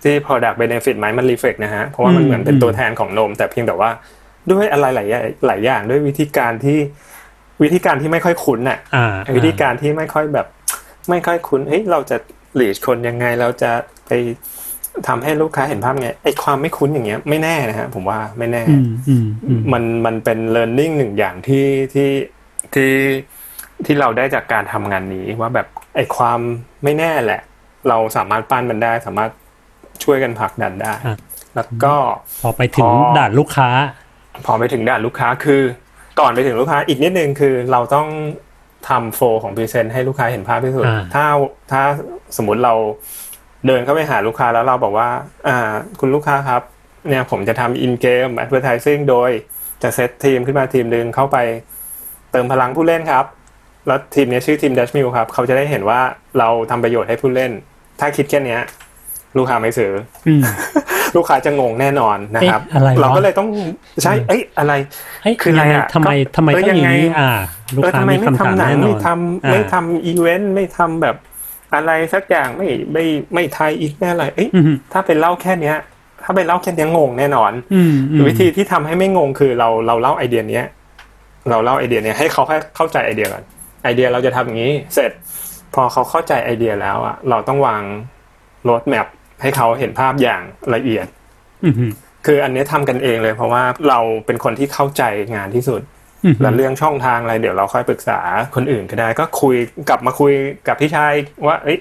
[0.03, 3.89] ที่ product benefit ไหมมัน reflect นะฮะ เพราะว่ามันอืมเหมือนเป็นอืมตัวแทนของนม แต่เพียงแต่ว่า
[4.51, 6.79] ด้วยอะไรหลายอย่างหลายอย่างด้วยวิธีการที่
[7.63, 10.47] วิธีการที่ไม่ค่อยคุ้นอะอ่าวิธีการที่ไม่ค่อยแบบ
[11.09, 12.17] ไม่ค่อยคุ้นเฮ้ยเราจะ
[12.55, 13.71] หลีดคนยังไงเราจะ
[14.07, 14.11] ไป
[15.07, 22.09] ทำให้ลูกค้าเห็นภาพไงไอความไม่คุ้นอย่างเงี้ยไม่แน่นะฮะผมว่าไม่แน่อืมอืมอืมมันมันเป็น learning หนึ่งอย่างที่ที่
[22.73, 22.91] ที่
[23.85, 26.39] ที่เราได้จากการทำงานนี้ว่าแบบไอความ
[26.83, 27.41] ไม่แน่แหละ
[27.89, 29.31] เราสามารถปั้นมันได้สามารถ
[30.03, 31.17] ช่วยกันผลักดันได้อะ
[31.55, 31.95] แล้วก็
[32.43, 33.69] พอไปถึงพอด่านลูกค้า
[34.45, 35.61] พอไปถึงด่านลูกค้าคือ
[36.19, 38.07] ก่อนไปถึงลูกค้าอีกนิดนึงคือเราต้อง
[38.89, 41.25] ทำโฟของพรีเซนต์ให้ลูกค้าเห็นภาพที่สุดอ่าถ้า
[41.71, 41.81] ถ้า
[42.37, 42.73] สมมุติเรา
[43.67, 45.09] เดินเข้าไปหาลูกค้าแล้วเราบอกว่า
[45.47, 46.61] อ่า คุณลูกค้าครับ
[47.09, 49.29] เนี่ยผมจะทำอินเกม advertising โดย
[49.83, 51.37] จะเซตทีมขึ้นมาทีมหนึ่งเข้าไป
[52.31, 53.25] เติมพลังผู้เล่นครับ
[53.87, 55.99] แล้วทีมเนี้ยชื่อทีม Dash Mill ครับ เขาจะได้เห็นว่า
[56.39, 57.51] เราทำประโยชน์ให้ผู้เล่น
[57.99, 58.61] ถ้าคิดแค่เนี้ย
[59.37, 59.91] ลูกค้าไม่ซื้อ
[60.27, 60.43] อืม
[61.15, 63.47] ลูกค้าจะงงแน่นอนนะครับเอ๊ะอะไรวะเราก็เลยต้อง
[64.03, 64.73] ใช่เอ้ยอะไร
[65.23, 67.31] เอ้ยคืออะไรยังไงอะทำไมก็ทำไมเออต้องอย่างยังนี้ไงอ่า
[67.75, 71.15] ลูกเออค้าทำไมมีไม่คำถามทำหนังแน่นอไม่นทำอ่าไม่ทำอีเวนต์ไม่ทำแบบ
[71.73, 75.75] อะไรสักอย่างไม่ไม่ไม่ไทยอีกแน่อะไรเอ้ยอืมถ้าเป็นเล่าแค่เนี้ย
[76.23, 80.65] ถ้าเป็นเล่าแค่เนี้ยงงแน่นอนอืมอืมวิธีที่ทำให้ไม่งงคือเราเราเล่าไอเดียเนี้ย
[81.49, 83.43] เราเล่าไอเดียเนี้ยให้เขาแค่เข้าใจไอเดียก่อน
[83.83, 85.11] ไอเดียเราจะทำอย่างนี้ เสร็จ
[85.73, 87.83] พอเขาเข้าใจไอเดียแล้วอะเราต้องวาง
[88.69, 89.07] รถแมพ
[89.41, 90.41] ให้เขาเห็นภาพอย่าง
[90.75, 91.07] ละเอียด
[91.63, 91.91] อืมอืม
[92.25, 95.03] คืออันเนี้ยทำกันเองเลย เพราะว่าเราเป็นคนที่เข้าใจ
[95.35, 95.81] งานที่สุด
[96.23, 98.19] อืมแล้วเรื่องช่องทางอะไรเดี๋ยวเราค่อยปรึกษา
[98.55, 99.55] คนอื่นก็ได้ ก็คุย
[99.89, 100.33] กลับมาคุย
[100.67, 101.13] กับพี่ชาย
[101.47, 101.77] ว่า เอ้ย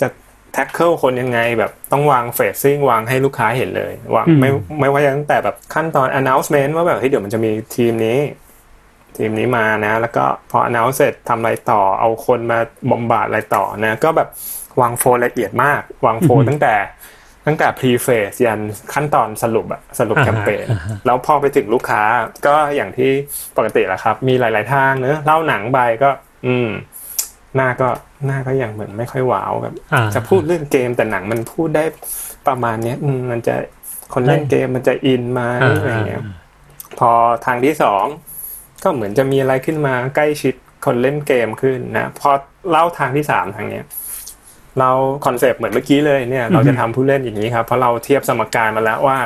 [0.00, 0.08] จะ
[0.52, 8.18] แท็กเกิลคนยังไงแบบต้องวางเฟสซิ่งวางให้ลูกค้าเห็นเลยวางไม่ไม่ว่าจะตั้งแต่แบบขั้นตอน announcement ว่าแบบเฮ้ยเดี๋ยวมันจะมีทีมนี้
[9.16, 12.58] ทีมนี้มานะ แล้วก็พอ announce เสร็จทำอะไรต่อเอาคนมา
[12.90, 14.28] บอมบาดอะไรต่อนะ ก็แบบ
[14.80, 16.74] วางโฟลละเอียดมาก วางโฟลตั้งแต่
[17.46, 18.60] ตั้งแต่ pre phase ยัน
[18.94, 22.02] ขั้นตอนสรุปอะสรุปอ่าฮะแคมเปญอ่าฮะแล้วพอไปถึงลูกค้า
[22.46, 23.10] ก็อย่างที่
[23.56, 26.10] ปกติแหละครับ มีหลาย ๆ ทางเนอะเล่าหนังไปก็
[26.46, 26.68] อืม
[27.56, 27.88] หน้าก็
[28.26, 31.84] หน้าก็ยังเหมือนไม่ค่อยว้าวแบบอ่าจะพูดเรื่องเกมแต่หนังมันพูดได้
[32.48, 33.54] ประมาณเนี้ยอืมมันจะ
[34.14, 36.24] คนเล่นเกมมันจะอินไหมอ่าอะไรเงี้ย
[36.98, 37.10] พอ
[37.46, 38.04] ทางที่สอง
[38.82, 42.30] ก็เหมือนจะมีอะไรขึ้นมาใกล้ชิดคนเล่นเกมขึ้นนะพอ
[42.70, 43.84] เล่าทางที่สามทางเนี้ย
[44.80, 44.90] เรา
[45.26, 49.18] คอนเซปต์เหมือนเมื่อกี้เลยเนี่ยเราจะทำผู้เล่นอย่างนี้ครับ เพราะเราเทียบสมการมาแล้วว่า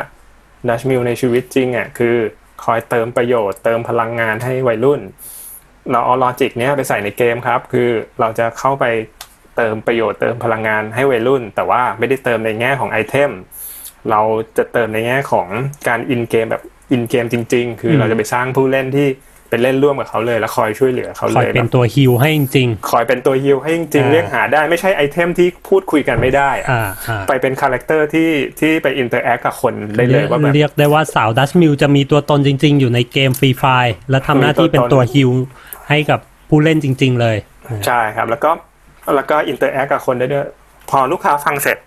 [0.69, 2.17] ดัชมิลล์ในชีวิตจริงอะคือ
[2.65, 5.01] คอยเติมประโยชน์ เติมพลังงานให้วัยรุ่น
[5.91, 7.89] เราเอา logic เนี้ยไปใส่ในเกมครับ คือ
[8.21, 8.85] เราจะเข้าไป
[9.57, 13.31] เติมประโยชน์เติมพลังงานให้วัยรุ่น แต่ว่าไม่ได้เติมในแง่ของ item
[14.11, 14.21] เรา
[14.59, 15.49] จะเติมในแง่ของ
[15.89, 19.09] การ in เกมแบบ in เกมจริง ๆ คือเราจะไปสร้างผู้เล่นที่
[19.53, 33.65] เป็นเล่นร่วมกับเขาเลยแล้วคอยช่วยเหลือเขาเลยคอยเป็นแบบตัว heal ให้จริงคอยเป็นตัว heal ให้จริงอ่าๆเรียกหาได้ไม่ใช่ item ที่พูดคุยกันไม่ได้อะๆอ่าอ่าไปเป็น character ที่ที่ไป interact กับคนได้เลยว่าแบบเรียกได้ว่าสาวดัชมิลล์จะมีตัวตนจริง ๆ อยู่ในเกมฟรีไฟ
[34.11, 35.31] และทำหน้าที่เป็นตัว heal
[35.89, 37.37] ให้กับผู้เล่นจริง ๆ เลย
[37.87, 38.51] ใช่ครับ แล้วก็
[39.17, 40.47] แล้วก็ interact กับคนได้ด้วย
[40.91, 41.79] พอลูกค้าฟังเสร็จ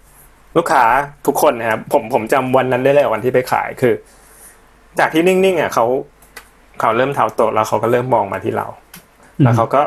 [0.58, 0.84] ลูกค้า
[1.28, 3.94] ทุกคนนะครับผมผมจำวันนั้นได้เลยวันที่ไปขายคือ
[5.00, 5.86] จากที่นิ่งๆอะเขา
[6.80, 8.68] เขาเริ่มเท้าโตะแล้วเขาก็เริ่มมองมาที่เรา
[9.44, 9.82] แล้วเขาก็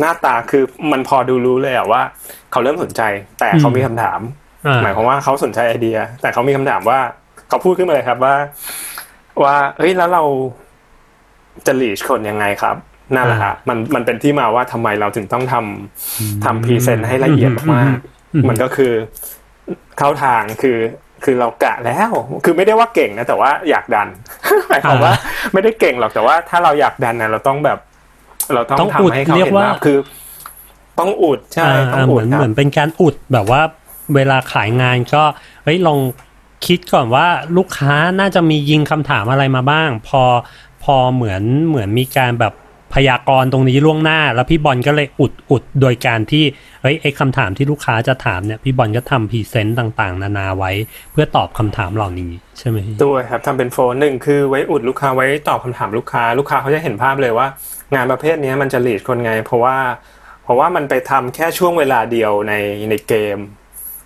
[0.00, 2.02] หน้าตาคือมันพอดูรู้เลยอะว่า
[2.50, 3.02] เขาเริ่มสนใจ
[3.38, 4.20] แต่เขามีคำถาม
[4.66, 6.98] อ่าหมายความว่าเขาสนใจไอเดีย แต่เขามีคำถามว่า
[7.48, 8.34] เขาพูดขึ้นมาเลยครับว่า
[9.42, 10.24] ว่าเฮ้ยแล้วเรา
[11.66, 12.76] จะลีชคนยังไงครับ
[13.14, 18.92] นั่นแหละฮะมันมันเป็นที่มาว่าทำไมเราถึงต้องทำทำพรีเซนต์ให้ละเอียดมากๆมันก็คือ
[19.98, 20.76] เข้าทางคือ
[21.24, 22.10] คือเรากะแล้ว
[22.44, 24.08] คือไม่ได้ว่าเก่งนะแต่ว่าอยากดัน
[24.68, 25.12] หมายความว่า
[25.52, 27.78] ไม่ได้เก่งหรอกแต่ว่าถ้าเราอยากดันนะเราต้องแบบ
[28.54, 29.98] เราต้องต้องอุดทำให้เขาเรียกเห็นว่าว่าคือ
[30.98, 33.62] ต้องอุดใช่ต้องอ่าเหอุมืดอนครัเหมืบอนเป็นการอุดแบบว่า
[34.14, 35.22] เวลาขายงานก็
[35.64, 35.98] เฮ้ยลอง
[36.66, 40.22] คิดก่อนว่าลูกค้าน่าจะมียิงคำถามอะไรมาบ้าง พอ
[40.84, 42.54] พอเหมือนเหมือนมีการแบบ
[42.94, 46.44] พยากรณ์ตรงนี้ล่วงหน้า แล้วพี่บอลก็เลยอุดอุดโดยการที่
[46.82, 50.72] เฮ้ยไอ้คำถามที่ลูกค้าจะถามเนี่ยพี่บอลก็ทำพรีเซนต์ต่างๆ นานาไว้
[51.12, 57.46] เพื่อตอบคำถามเหล่านี้ใช่ไหมพี่ด้วยครับทำเป็นโฟนหนึ่งคือไว้อุดลูกค้าไว้ตอบคำถามลูกค้า ลูกค้าเขาจะเห็นภาพเลยว่า
[57.94, 59.76] งานประเภทนี้มันจะหลีดคนไง เพราะว่า
[60.44, 62.54] เพราะว่ามันไปทำแค่ช่วงเวลาเดียวใน
[62.90, 63.38] ในเกม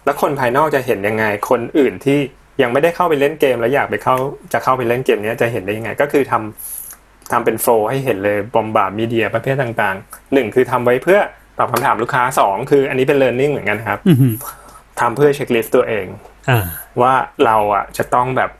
[0.04, 2.18] แล้วคนภายนอกจะเห็นยังไง คนอื่นที่
[2.62, 4.16] ยังไม่ได้เข้าไปเล่นเกม แล้วอยากไปเข้า
[4.52, 6.77] จะเข้าไปเล่นเกมนี้จะเห็นได้ยังไง ก็คือทำ
[7.32, 11.18] ทำเป็น flow ให้เห็นเลย bombard media ประเภทต่างๆหนึ่งคือทำไว้เพื่อ
[11.58, 14.34] ตอบคำถามลูกค้าสองคืออันนี้เป็น learning เหมือนกันครับอือหือ
[15.00, 16.06] ทำเพื่อ checklist ตัวเอง
[16.50, 16.64] อ่า
[17.00, 17.12] ว่า
[17.44, 18.50] เราอะจะต้องแบบ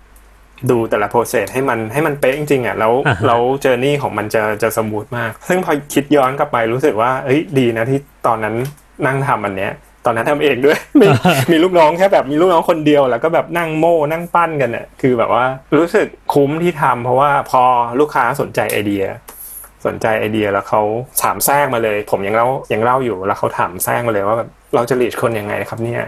[0.70, 8.54] ดูแต่ละ process ให้มันให้มันเป๊ะจริงๆอะแล้วอ่าฮะแล้ว journey ของมันจะจะ smooth มาก ซึ่งพอคิดย้อนกลับไปรู้สึกว่าเอ้ยดีนะที่ตอนนั้น
[9.07, 9.72] นั่งทำอันเนี้ย
[10.04, 11.06] ตอนนั้นทำเองด้วยมี
[11.50, 15.44] มีลูกน้องแค่แบบมีลูกน้องคนเดียว แล้วก็แบบนั่งโม่นั่งปั้นกันเนี่ยคือแบบว่า
[15.76, 17.62] รู้สึกคุ้มที่ทำเพราะว่าพอ
[18.00, 19.04] ลูกค้าสนใจไอเดีย
[19.87, 20.82] สนใจไอเดียแล้วเขา
[21.22, 26.02] ถามแทรกมาเลย ผมยังเล่ายังเล่าอยู่แล้วเขาถามแทรกมาเลยว่าแบบเราจะหลีดคนยังไงครับเนี่ย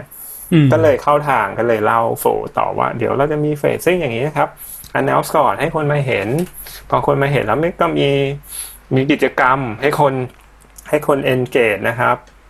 [0.53, 2.25] อืมก็เลยเข้าทางก็เลยเล่าโฟ
[2.57, 4.49] ต่อว่า เดี๋ยวเราจะมีเฟสซิ่งอย่างนี้นะครับ
[4.99, 6.27] announce ก่อนให้คนมาเห็น
[6.89, 8.09] พอคนมาเห็นแล้วไม่ก็มี
[8.95, 10.13] มีกิจกรรมให้คน
[10.89, 12.40] ให้คน engage นะครับอ่า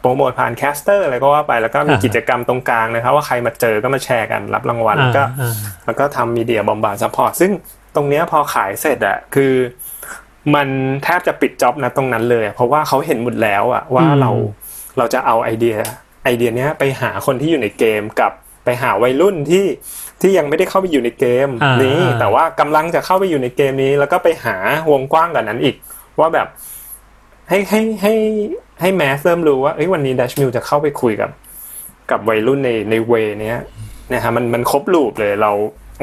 [0.00, 5.54] โปรโมทผ่าน caster อะไรก็ว่าไปแล้วก็มีอ่าฮะกิจกรรมตรงกลางนะครับ ว่าใครมาเจอก็มาแชร์กันรับรางวัลแล้วก็อ่า
[5.86, 7.50] แล้วก็ทำ media bombard support ซึ่ง
[7.94, 9.52] ตรงเนี้ยพอขายเสร็จอะคือ
[10.54, 10.68] มัน
[11.04, 14.30] แทบจะปิด job นะตรงนั้นเลย เพราะว่าเขาเห็นหมดแล้วอะว่าอืมเรา
[14.98, 15.76] เราจะเอาไอเดีย
[16.24, 18.32] ไอเดียเนี้ยไปหาคนที่อยู่ในเกมกับ
[18.64, 19.64] ไปหาวัยรุ่นที่
[20.20, 24.56] ที่ยังไม่ได้เข้าไปอยู่ในเกมอ่านี้นี้ แต่ว่ากำลังจะเข้าไปอยู่ในเกมนี้ แล้วก็ไปหา
[24.90, 25.76] วงกว้างกว่านั้นอีก
[26.20, 26.46] ว่าแบบ
[27.48, 28.14] ให้ให้ให้
[28.80, 31.30] ให้ mass เริ่มรู้ว่าเอ้ยวันนี้ดัชมิลล์จะเข้าไปคุยกับ
[32.10, 33.58] กับวัยรุ่นในใน way เนี้ย
[34.12, 35.52] นะฮะมันมันครบ loop เลยเรา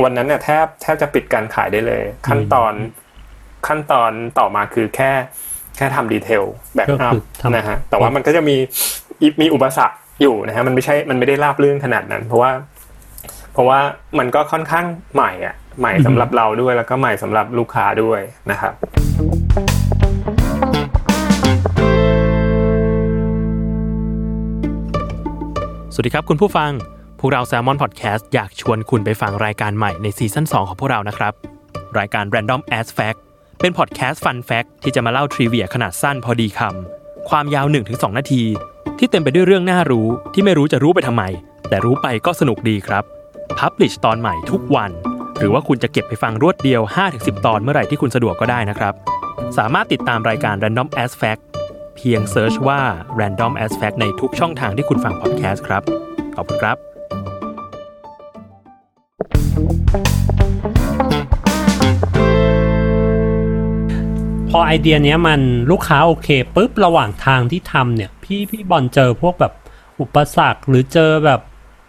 [0.03, 2.73] วันนั้นเนี่ยแทบแทบจะปิดการขายได้เลย ขั้นตอน
[3.67, 5.11] ขั้นตอนต่อมาคือแค่
[5.77, 6.43] แค่ทำ detail
[6.75, 8.55] backup คือทำนะฮะแต่ว่ามันก็จะมี
[9.21, 12.51] อีมีอุปสรรคอยู่นะฮะมันไม่ใช่มันไม่ได้ราบรื่นขนาดนั้น เพราะว่า
[13.53, 13.79] เพราะว่า
[14.19, 18.73] มันก็ค่อนข้างใหม่อะ ใหม่สำหรับเราด้วยแล้วก็ใหม่สำหรับลูกค้าด้วยนะครับ
[25.95, 26.71] สวัสดีครับคุณผู้ฟัง
[27.19, 31.33] พวกเรา Salmon Podcast อยากชวนคุณไปฟังรายการใหม่ในซีซั่น2 ของพวกเรานะครับ
[31.99, 33.19] รายการ Random As Fact
[33.61, 38.43] เป็นพอดแคสต์ Fun Fact ที่จะมาเล่าทริเวียขนาดสั้นพอดีคำความยาว 1-2 นาที
[38.99, 41.23] ที่เต็มไปด้วยเรื่องน่ารู้ที่ไม่รู้จะรู้ไปทำไม
[41.69, 43.03] แต่รู้ไปก็สนุกดีครับ
[43.59, 44.91] publish ตอนใหม่ทุกวัน
[45.39, 46.81] หรือว่าคุณจะเก็บไปฟังรวดเดียว
[47.13, 48.93] 5-10 ตอนเมื่อไหร่ที่คุณสะดวกก็ได้นะครับ
[49.57, 51.41] สามารถติดตามรายการ Random As Fact
[51.95, 52.81] เพียง search ว่า
[53.19, 55.83] Random As Fact ในทุกช่องทางที่คุณฟังพอดแคสต์ครับ
[56.35, 56.77] ขอบคุณครับ
[64.49, 65.41] พอไอเดียเนี้ยมัน
[65.71, 69.53] ลูกค้าโอเคปุ๊บระหว่างทางที่ทำเนี่ย พี่พี่บอลเจอพวกแบบ
[70.01, 71.41] อุปสรรคหรือเจอแบบ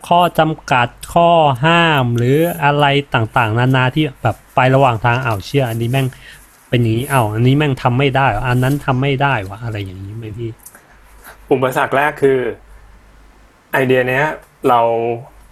[0.08, 1.30] ข้อจำกัดข้อ
[1.64, 6.06] ห้ามหรืออะไรต่างๆ นานาที่แบบไประหว่างทางอ่าวเชื่ออันนี้แม่ง
[6.74, 10.50] เป็นอย่างนี้อ้าวอันนี้แม่งทำไม่ได้วะอันนั้นทำไม่ได้วะอะไรอย่างนี้ไหมพี่
[11.52, 12.38] อุปสรรคแรกคือ
[13.72, 14.24] ไอเดียเนี้ย
[14.68, 14.80] เรา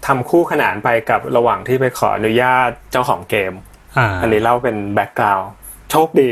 [0.06, 3.52] ทำคู่ขนานไปกับระหว่างที่ไปขออนุญาตเจ้าของเกม
[3.98, 5.50] อ่าอันนี้เล่าเป็น background
[5.90, 6.30] โชคดี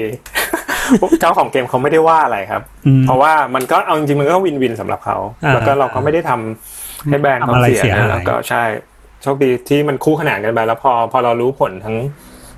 [1.21, 8.63] เจ้าของเกมเขาไม่ได้ว่าอะไรครับอืมเพราะว่ามันก็เอาจริงๆมันก็ win-win สำหรับเขาอ่าแล้วก็เราก็ไม่ได้ทำให้แบรนด์เขาทำอะไรเสียเสียหายนะแล้วก็ใช่
[9.23, 11.97] โชคดีที่มันคู่ขนานกันไปแล้วพอพอเรารู้ผลทั้ง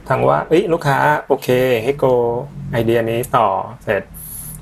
[0.08, 1.48] ทั้งว่าเอ้ยลูกค้าโอเค
[1.84, 2.04] ให้ go
[2.72, 3.48] ไอเดียนี้ต่อ
[3.84, 4.02] เสร็จ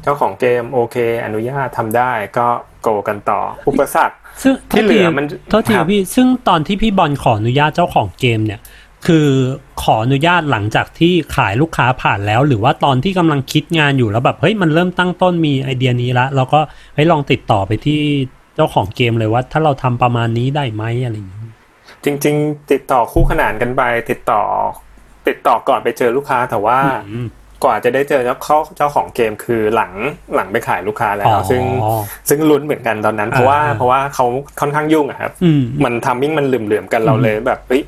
[0.02, 2.46] เจ้าของเกมโอเค อนุญาตทำได้ก็
[2.82, 8.60] go กันต่อ อุปสรรคซึ่งที่เหลือมันโทษทีครับพี่ซึ่งตอนที่พี่บอลขออนุญาตเจ้าของเกมเนี่ย
[9.06, 9.28] คือ
[9.82, 16.60] ขออนุญาตหลังจากที่ขายลูกค้าผ่านแล้ว หรือว่าตอนที่กำลังคิดงานอยู่แล้วแบบเฮ้ยมันเริ่มตั้งต้นมีไอเดียนี้ละแล้วก็
[16.94, 18.00] ให้ยลองติดต่อไปที่
[18.54, 21.40] เจ้าของเกมเลยว่า ถ้าเราทำประมาณนี้ได้ไหมอะไรอย่างนี้
[22.04, 24.42] จริง ๆ ติดต่อคู่ขนานกันไปติดต่อ
[25.28, 26.78] ติดต่อก่อนไปเจอลูกค้าแต่ว่า
[27.10, 27.28] อืม
[27.64, 29.92] กว่าจะได้เจอเจ้าเขาเจ้าของเกมคือหลัง
[30.34, 31.62] หลังไปขายลูกค้าแล้อ๋วอซึ่ง
[32.28, 34.26] ซึ่งลุ้นเหมือนกันตอนนั้น เพราะว่าอ่าเพราะว่าเขา
[34.60, 37.82] ค่อนข้างยุ่งอะครับอืมมันทำมิ่งมันเหลื่อมๆกันเราเลยแบบเฮ้ย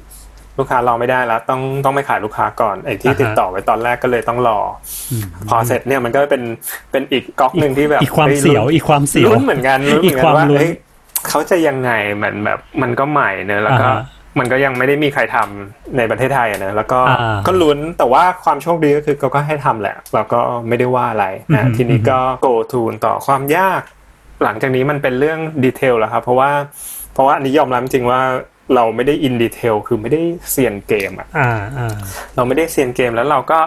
[0.59, 4.59] ลูกค้ารอไม่ได้แล้ว ต้องต้องไปขายลูกค้าก่อนไอ้ที่อ่าฮะติดต่อไว้ตอนแรกก็เลยต้องรอ
[5.13, 6.43] อมพอเสร็จเนี่ยมันก็เป็น
[6.93, 10.73] เป็นอีกก๊อกหนึ่งที่แบบอีกความฮ้เสียวลุ้นอีกความเสียวลุ้นเหมือนกันลุ้นเหมือนอีกคกัวามนว่าลุ้นเอ้ย
[11.29, 23.83] เขาจะยังไงมันแบบมันก็ใหม่เนอะแล้วก็อ่าฮะ มันก็ยังไม่ได้มีใครทำในประเทศไทยอะเนอะแล้วก็อ่าก็ลุ้นแต่ว่าความโชคดีก็คือเขาก็ให้ทำแหละแล้วก็ไม่ได้ว่าอะไรอืนะมทีนี้ก็ go to ต่อความยาก
[24.43, 26.51] หลังจากนี้มันเป็นเรื่อง detail แล้วครับเพราะว่า
[27.13, 28.21] เพราะว่าอันนี้ยอมรับจริงว่า
[28.75, 30.21] เราไม่ได้ in detail คือไม่ได้
[30.51, 31.97] เซียนเกมอะอ่าอ่า
[32.37, 33.61] เราไม่ได้เซียนเกมแล้วเราก็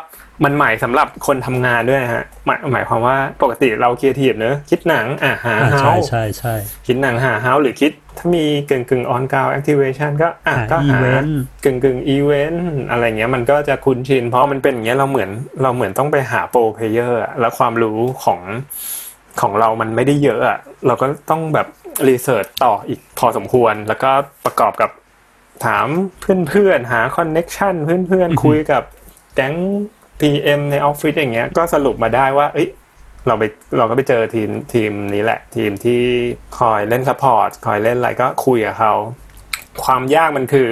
[0.43, 6.53] มันใหม่สำหรับคนทำงานด้วยนะฮะหมายหมายความว่าปกติเราครีเอทีฟเนอะคิดหนังอะหาอ่าเฮาใช่ใช่ใช่
[6.87, 11.25] คิดหนังหาเฮาหรือคิดถ้ามีกึ่งกึ่งออนกาวแอคทิเวชันก็อะหาก็หา event
[11.63, 15.29] กึ่งกึ่งอีเวนต์อะไรเงี้ยมันก็จะคุ้นชิน เพราะมันเป็นอย่างเงี้ยเราเหมือน
[15.63, 18.39] เราเหมือนต้องไปหา pro player แล้วความรู้ของ
[19.41, 21.67] ของเรามันไม่ได้เยอะอะเราก็ต้องแบบ
[22.07, 24.11] research ต่ออีกพอสมควร แล้วก็
[24.45, 24.89] ประกอบกับ
[25.65, 25.87] ถาม
[26.49, 28.83] เพื่อนๆ หา connection เพื่อนๆ คุยกับ
[29.35, 29.55] แก๊ง
[30.19, 32.69] PM ในออฟฟิศอย่างเงี้ย ก็สรุปมาได้ว่า เอ้ย
[33.27, 33.43] เราไป
[33.77, 36.01] เราก็ไปเจอทีมทีมนี้แหละ ทีมที่
[36.59, 38.93] คอยเล่น support คอยเล่นอะไรก็คุยกับเขา
[39.83, 40.67] ความยากมันคือ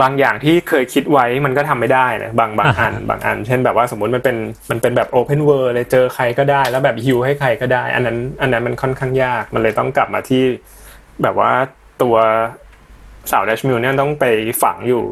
[0.00, 4.36] บางอย่างที่เคยคิดไว้มันก็ทำไม่ได้นะบางบางอันบางอัน เช่นแบบว่าสมมติมันเป็น
[4.70, 10.42] มันเป็นแบบ open world เลยเจอใครก็ได้ แล้วแบบฮิวให้ใครก็ได้ อันนั้น อันนั้นมันค่อนข้างยาก มันเลยต้องกลับมาที่
[11.22, 11.52] แบบว่า
[12.02, 12.16] ตัว
[13.30, 14.24] สาวดัชมิลล์เนี่ยต้องไป
[14.62, 15.02] ฝังอยู่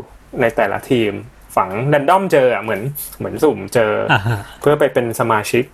[0.40, 1.12] ในแต่ละทีม
[1.56, 2.82] ฝัง random เจออะเหมือน
[3.18, 5.64] เหมือนสุ่มเจอออ่าฮะเพื่อไปเป็นสมาชิก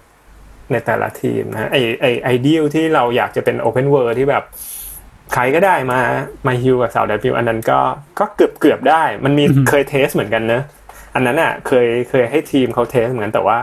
[0.72, 4.44] ในแต่ละทีมนะไอไอไอเดียที่เราอยากจะเป็น open world ที่แบบ
[5.34, 6.00] ใครก็ได้มา
[6.46, 7.78] มา heal กับสาวดัชมิลล์อันนั้นก็
[8.18, 10.62] ก็เกือบเกือบได้ มันมีอือฮึเคย test เหมือนกันเนอะ
[11.14, 13.58] อันนั้นอะ เคยเคยให้ทีมเขา test เหมือนกันแต่ว่า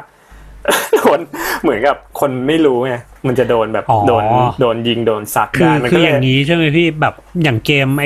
[0.95, 1.20] โดน
[1.61, 2.95] เหมือนกับคนไม่รู้ไง
[3.28, 4.24] มันจะโดนแบบอ๋อโดน
[4.59, 8.05] โดนยิงโดนซัดคือได้มันคืก็อเลอย่างนี้ใช่ไหมพี่แบบอย่างเกมไอ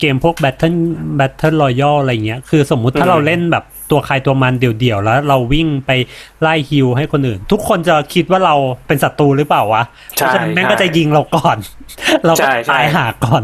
[0.00, 0.76] เกมพวก Battle
[1.18, 5.90] Battle Royale อะไรเงี้ยคือสมมุติถ้าอืมเราเล่นแบบ ตัวใครตัวมันเดี่ยวๆ แล้วเราวิ่งไป
[6.42, 8.54] ไล่ฮิวให้คนอื่น ทุกคนจะคิดว่าเรา
[8.86, 9.82] เป็นศัตรูหรือเปล่าวะ
[10.16, 11.58] เพใช่ราะฉะนั้นแม่งใช่ก็จะยิงเราก่อน
[12.26, 13.42] เราก็ใช่ใช่ตายหาก่อน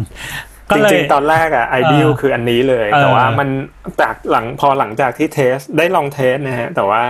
[0.70, 3.48] ก็จเลยริงๆตอนแรกอะไอเดียคืออันนี้เลยเออแต่ว่ามัน
[4.00, 7.02] จากหลังพอหลังจากที่ test ได้ลอง test นะฮะแต่ว่า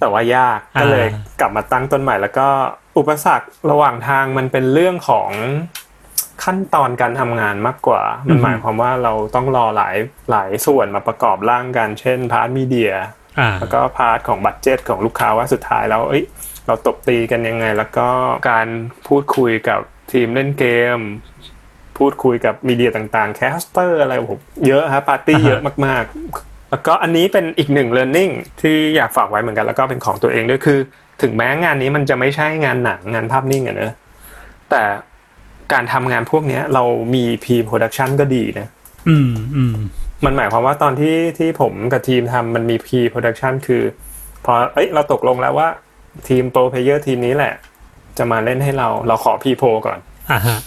[0.00, 1.06] แต่ว่ายากก็เลย
[1.40, 2.48] กลับมาตั้งต้นใหม่แล้วก็
[2.98, 5.30] อุปสรรคระหว่างทางมันเป็นเรื่องของ
[6.44, 9.96] ขั้นตอนการทำงานมากกว่า มันหมายความว่าเราต้องรอหลาย
[10.30, 12.92] หลายส่วนมาประกอบร่างกัน เช่น part media
[13.38, 16.24] อ่าแล้วก็ part ของ budget ของลูกค้าว่าสุดท้ายแล้วเอ้ย
[16.66, 18.08] เราตบตีกันยังไง แล้วก็
[18.50, 18.66] การ
[19.08, 19.80] พูดคุยกับ
[20.12, 20.64] ทีมเล่นเก
[20.96, 20.98] ม
[21.98, 30.78] พูดคุยกับ media ต่างๆ caster อะไรผมเยอะฮะปาร์ตี้อ่าฮะเยอะมากๆ แล้วก็อันนี้เป็นอีกหนึ่ง learning ที่อยากฝากไว้เหมือนกัน แล้วก็เป็นของตัวเองด้วยคือ
[31.22, 33.92] ถึงแม้งานนี้มันจะไม่ใช่งานหนังงานภาพนิ่งอะเนอะ
[34.70, 34.82] แต่
[35.72, 38.68] การทำงานพวกเนี้ยเรามี pre-production ก็ดีนะ
[39.08, 39.76] อืมอืม
[40.24, 43.82] มันหมายความว่าตอนที่ที่ผมกับทีมทำมันมี pre production คือ
[44.44, 45.68] พอเอ้ยเราตกลงแล้วว่า
[46.28, 47.54] ทีม pro player ทีมนี้แหละ
[48.18, 49.98] จะมาเล่นให้เราเราขอ pre pro ก่อน
[50.30, 50.58] อ่าฮะ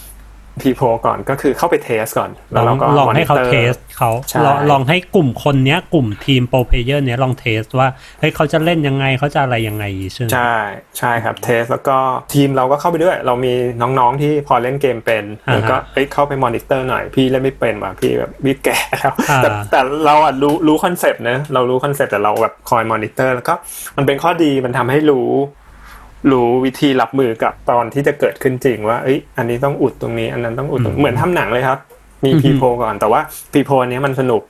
[0.60, 7.88] พีโพก่อนก็คือเข้าไป test ก่อนลแล้วอเรางก็ลองให้เขา monitor เทสเขาใช่ลองลองให้กลุ่มคนเนี้ยกลุ่มทีม pro player เนี้ยลอง test ว่า
[8.20, 10.54] เฮ้ยเขาจะเล่นยังไงเขาจะอะไรยังไงใช่ไหมใช่
[10.98, 11.96] ใช่ครับ test แล้วก็
[12.34, 13.52] ทีมเราก็เข้าไปด้วย เรามี
[13.98, 23.54] น้องๆที่พอเล่นเกมเป็นอ่าฮะแล้วก็เอ้ยเข้าไปมอนิเตอร์หน่อยพี่เล่นไม่เป็นว่ะพี่แบบพี่แก่แล้วอ่าแต่แต่เราอะรู้รู้ concept นะเรารู้ concept แต่เราแบบคอยมอนิเตอร์แล้วก็
[23.96, 25.30] มันเป็นข้อดีมันทำให้รู้
[26.30, 31.78] รู้วิธีรับมือกับตอนที่จะเกิดขึ้นจริงว่าเอ้ยอันนี้ต้องอุดตรงนี้ อันนั้นต้องอุดตรงเหมือนทำหนังเลยครับ
[32.24, 33.20] มีพีโพก่อน แต่ว่า
[33.52, 34.42] พีโพเนี้ยมันสนุก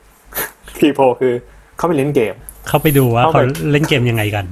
[0.78, 1.32] พีโพคือ
[1.76, 2.34] เข้าไปเล่นเกม
[2.68, 4.44] เข้าไปดูว่าเข้าไปเขาเล่นเกมยังไงกัน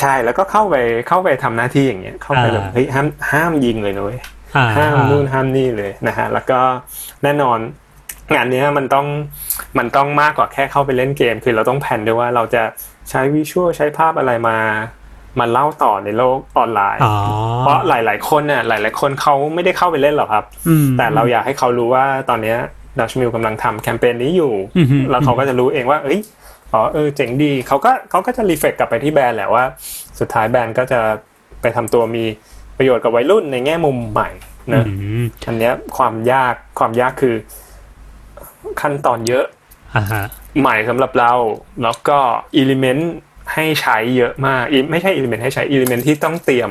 [0.00, 0.76] ใช่แล้วก็เข้าไป
[1.08, 4.18] เข้าไปทำหน้าที่อย่างเงี้ย เข้าไปแบบอ่าเฮ้ยห้ามห้ามยิงเลยนะเว้ย
[4.56, 6.60] อ่าห้ามนู่นห้ามนี่เลยนะฮะแล้วก็
[7.22, 7.58] แน่นอน
[8.34, 9.06] งานเนี้ยมันต้อง
[9.78, 12.62] มันต้องมากกว่าแค่เข้าไปเล่นเกม คือเราต้องแผนด้วยว่าเราจะ
[13.10, 14.58] ใช้วิชวลใช้ภาพอะไรมา
[15.38, 17.14] มาเล่าต่อในโลกออนไลน์อ๋อ
[17.60, 22.54] เพราะหลาย ๆ คนเนี่ยหลาย ๆ คนเขาไม่ได้เข้าไปเล่นหรอกครับอืมแต่เราอยากให้เขารู้ว่าตอนเนี้
[22.98, 26.20] ดัชมิลกำลังทำแคมเปญนี้อยู่อือฮึแล้วเขาก็จะรู้เองว่า เอ้ย
[26.72, 29.64] อ๋อเออเจ๋งดีเขาก็เขาก็จะ reflect กลับไปที่แบรนด์แหละว่า
[30.20, 31.00] สุดท้ายแบรนด์ก็จะ
[31.60, 32.24] ไปทำตัวมี
[32.76, 34.30] ประโยชน์กับวัยรุ่นในแง่มุมใหม่
[34.74, 37.34] นะอืมอันเนี้ยความยากความยากคือ
[38.80, 39.44] ขั้นตอนเยอะ
[39.96, 40.24] อ่าฮะ
[40.60, 41.32] ใหม่สำหรับเรา
[41.82, 42.18] แล้วก็
[42.56, 43.14] element
[43.52, 46.70] ให้ใช้เยอะมากอิไม่ใช่ element ให้ใช้ element ที่ต้องเตรียม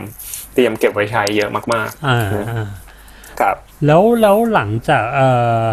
[0.53, 2.19] เตรียมเก็บไว้ใช้เยอะมากอ่า
[2.49, 3.55] อ่าๆครับ
[3.85, 5.63] แล้วแล้วหลังจากเอ่อ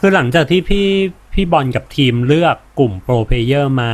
[0.00, 0.86] คือหลังจากที่พี่
[1.32, 3.92] พี่บอลกับทีมเลือกกลุ่ม pro player มา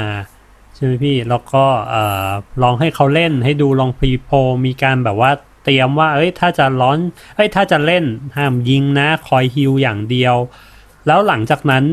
[0.74, 2.29] ใช่ไหมพี่แล้วก็เอ่อ
[2.62, 4.30] ลองให้เขาเล่นให้ดูลอง pre-pro
[4.66, 5.31] มีการแบบว่า
[5.64, 6.99] เตรียมว่าเอ้ยถ้าจะ launch
[7.37, 8.05] เอ้ยถ้าจะเล่น
[8.37, 10.35] ห้ามยิงนะ คอย heal อย่างเดียว
[11.07, 11.85] แล้วหลังจากนั้น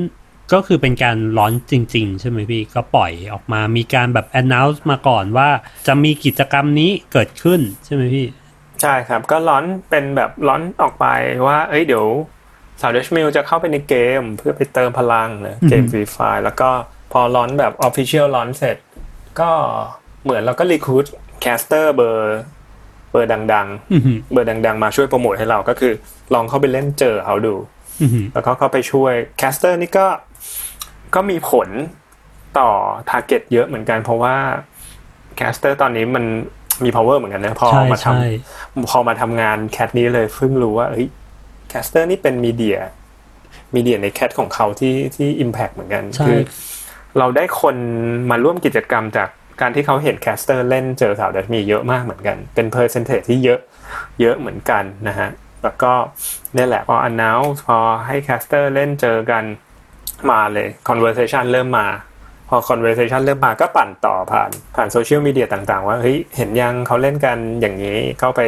[0.51, 5.49] ก็คือเป็นการ launch จริง ๆ ใช่ไหมพี่ ก็ปล่อยออกมามีการแบบ announce มาก่อนว่า
[5.87, 8.25] จะมีกิจกรรมนี้เกิดขึ้นใช่ไหมพี่
[8.81, 11.05] ใช่ครับ ก็ launch เป็นแบบ launch ออกไป
[11.47, 12.05] ว่า เอ้ยเดี๋ยว
[12.81, 16.69] สาวดัชมิลล์จะเข้าไปในเกมเพื่อไปเติมพลังนะเกมอือฮึ Free Fire แล้วก็
[17.11, 18.77] พอ launch แบบ Official launch เสร็จ
[19.39, 19.51] ก็
[20.23, 21.05] เหมือนเราก็ recruit
[21.41, 22.41] caster เบอร์
[23.11, 25.93] เบอร์ดังอือหือๆเบอร์ดัง ๆ มาช่วยโปรโมทให้เราก็คือ
[26.33, 27.55] ลองเข้าไปเล่นเจอเขาดู
[28.01, 30.05] อือหือแล้วก็เข้าไปช่วย caster นี่ก็
[31.15, 31.69] ก็มีผล
[32.59, 32.69] ต่อ
[33.09, 34.35] target เยอะเหมือนกัน เพราะว่า
[35.35, 36.25] caster ตอนนี้มัน
[36.83, 38.23] มี power เหมือนกันนะ พอใช่มาทำใช่
[38.89, 41.07] พอมาทำงาน cat นี้เลยเพิ่งรู้ว่าเฮ้ย
[41.69, 46.33] caster นี่เป็น media media ใน cat ของเขาที่ที่ impact เหมือนกันใช่คื
[47.17, 47.75] เราได้คน
[48.29, 49.29] มาร่วมกิจกรรมจาก
[49.61, 53.59] การที่เขาเห็น caster เล่นเจอสาวดัชมิลล์เยอะมากเหมือนกัน เป็น percentage ที่เยอะ
[54.21, 55.29] เยอะเหมือนกันนะฮะ
[55.63, 55.91] แล้วก็
[56.53, 59.43] เนี่ยแหละพอ announce พอให้ caster เล่นเจอกัน
[60.31, 61.87] มาเลย conversation เริ่มมา
[62.49, 68.41] พอ conversation เริ่มมาก็ปั่นต่อผ่านผ่านโซเชียลมีเดียต่างๆ ว่าเฮ้ยเห็นยังเขาเล่นกันอย่างนี้เข้าไป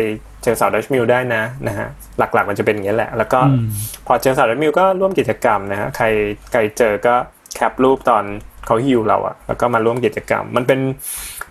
[0.43, 3.67] เจอสาว Dutch Mill ได้นะนะฮะหลักๆมันจะเป็นอย่างนี้แหละ แล้วก็อืม
[4.07, 6.05] พอเจอสาว Dutch Mill ก็ร่วมกิจกรรมนะฮะใคร
[6.51, 7.15] ใครเจอก็
[7.56, 8.23] cap รูปตอน
[8.65, 10.80] เขาฮิวเราอะแล้วก็มาร่วมกิจกรรม มันเป็น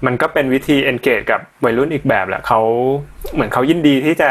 [0.07, 2.61] มันก็เป็นวิธี engage กับวัยรุ่นอีกแบบแหละเขา
[3.35, 4.31] เหมือนเขายินดีที่จะ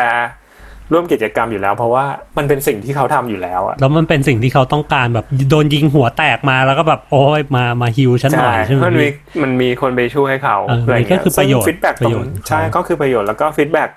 [0.94, 2.06] ร่วมกิจกรรมอยู่แล้ว เพราะว่า
[2.38, 13.90] มันเป็นสิ่งที่เขาทำอยู่แล้วอะแล้วมันเป็นสิ่งที่เขาต้องการแบบโดนยิงหัวแตกมาแล้วก็แบบโอ้ยมามาฮิวฉันหน่อยใช่ไหมมันมีพี่มันมีคนไปช่วยเขาเอออะไรมันก็เงี้ยคือประโยชน์ feedback ตรงประโยชน์ใช่ของเขาก็คือประโยชน์แล้วก็ feedback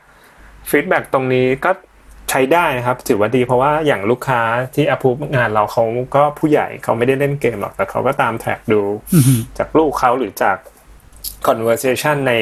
[0.71, 1.71] feedback ตรงนี้ก็
[2.31, 4.41] ใช้ได้นะครับถือว่าดีเพราะว่าอย่างลูกค้า
[4.75, 5.85] ที่อ p พูงานเราเขา
[6.15, 8.81] ก็ผู้ใหญ่เขาไม่ได้เล่นเกมหรอกแต่เขาก็ตาม track ดู
[9.15, 10.57] อือหือจากลูกเขาหรือจาก
[11.47, 12.33] conversation ใน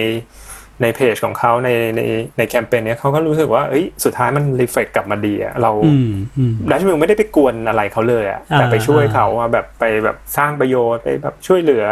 [0.82, 2.00] ในเพจของเขาในใน
[2.38, 11.84] ในแคมเปญเนี้ยเขาก็รู้สึกว่าเอ้ยสุดท้ายมัน reflect กลับมาดีอะเราอืมอืมดัชมิลไม่ได้ไปกวนอะไรเขาเลยอะอ่าแต่ไปช่วยเขาอะแบบไปแบบสร้างประโยชน์ไปแบบช่วยเหลือ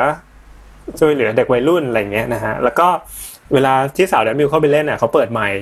[1.01, 2.87] ช่วยเหลือเด็กวัยรุ่นอะไรเงี้ยนะฮะแล้วก็
[3.53, 5.61] เวลาที่สาวดัชมิลเข้าไปเล่นอะเขาเปิดไมค์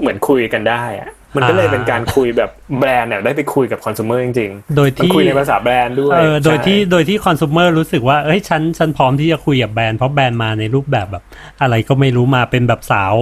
[0.00, 11.24] เหมือนคุยกันได้อะ มันก็เลยเป็นการคุยแบบแบรนด์เนี่ยได้ไปคุยกับคอน sumer จริงโดยๆมันที่คุยในภาษาแบรนด์ด้วย เออ โดยใช่ที่โดยที่คอน sumer รู้สึกว่า เอ้ย ฉัน ฉันพร้อมที่จะคุยกับแบรนด์ เพราะแบรนด์มาในรูปแบบแบบ
[11.62, 13.14] อะไรก็ไม่รู้มาเป็นแบบสาว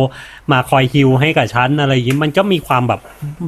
[0.52, 3.00] มาคอยฮิวให้กับฉันอะไรอย่างนี้ มันก็มีความแบบ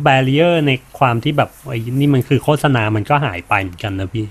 [0.05, 4.27] barrier ในความที่แบบไอ้นี่มันคือโฆษณา มันก็หายไปเหมือนกันนะพี่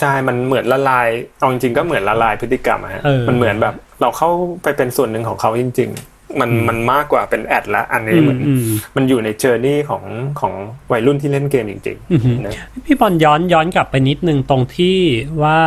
[0.00, 1.08] ใช่ มันเหมือนละลาย
[1.38, 4.30] เอาจริงๆก็เหมือนละลายพฤติกรรมอะฮะเออมันเหมือนแบบเราเข้า
[4.62, 8.66] ไปเป็นส่วนหนึ่งของเขาจริง ๆ มันมันมากกว่าเป็น ad ละอันนี้อืมเหมือนอืม
[8.96, 10.04] มันอยู่ใน journey ของ
[10.40, 10.54] ของ
[10.92, 12.52] วัยรุ่นที่เล่นเกมจริงอือหือๆนะ
[12.84, 14.98] พี่บอลย้อนย้อนกลับไปนิดนึงตรงที่
[15.42, 15.60] ว่า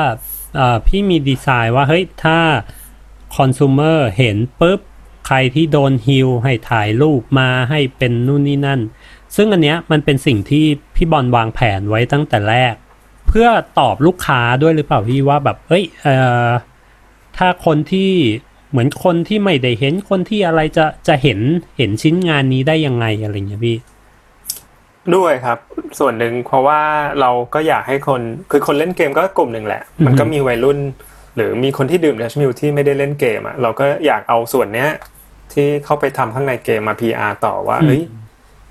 [0.55, 2.37] เอ่อพี่มีดีไซน์ว่าเฮ้ยถ้า
[3.35, 4.79] คอน sumer เห็นปุ๊บ
[5.27, 8.81] ใครที่โดนฮิลให้ถ่ายรูปมาให้เป็นนู่นนี่นั่น
[9.35, 12.75] ซึ่งอันเนี้ยมันเป็นสิ่งที่พี่บอลวางแผนไว้ตั้งแต่แรก
[13.27, 13.47] เพื่อ
[13.79, 16.47] ตอบลูกค้าด้วยหรือเปล่าพี่ว่าแบบเอ้ยเอ่อ
[17.37, 18.11] ถ้าคนที่
[18.71, 21.39] เหมือนคนที่ไม่ได้เห็นคนที่อะไรจะจะเห็น
[21.77, 23.77] เห็นชิ้นงานนี้ได้ยังไงอะไรเงี้ยพี่
[25.15, 25.57] ด้วยครับ
[25.99, 26.81] ส่วนหนึ่งเพราะว่า
[27.21, 30.77] เราก็อยากให้คนคือคนเล่นเกมก็กลุ่มหนึ่งแหละ มันก็มีวัยรุ่น
[31.35, 34.89] หรือมีคนที่ดื่มดัชมิลที่ไม่ได้เล่นเกมอะเราก็อยากเอาส่วนเนี้ย
[35.53, 38.01] ที่เข้าไปทำข้างในเกมมา PR ต่อว่าเฮ้ย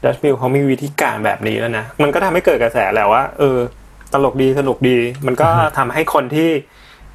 [0.05, 3.59] ดัชมิลเขามีวิธีการแบบนี้แล้วนะมันก็ทำให้เกิดกระแสแหละว่า เออ
[4.12, 4.96] ตลกดีสนุกดี
[5.26, 5.48] มันก็
[5.78, 6.51] ทำให้คนที่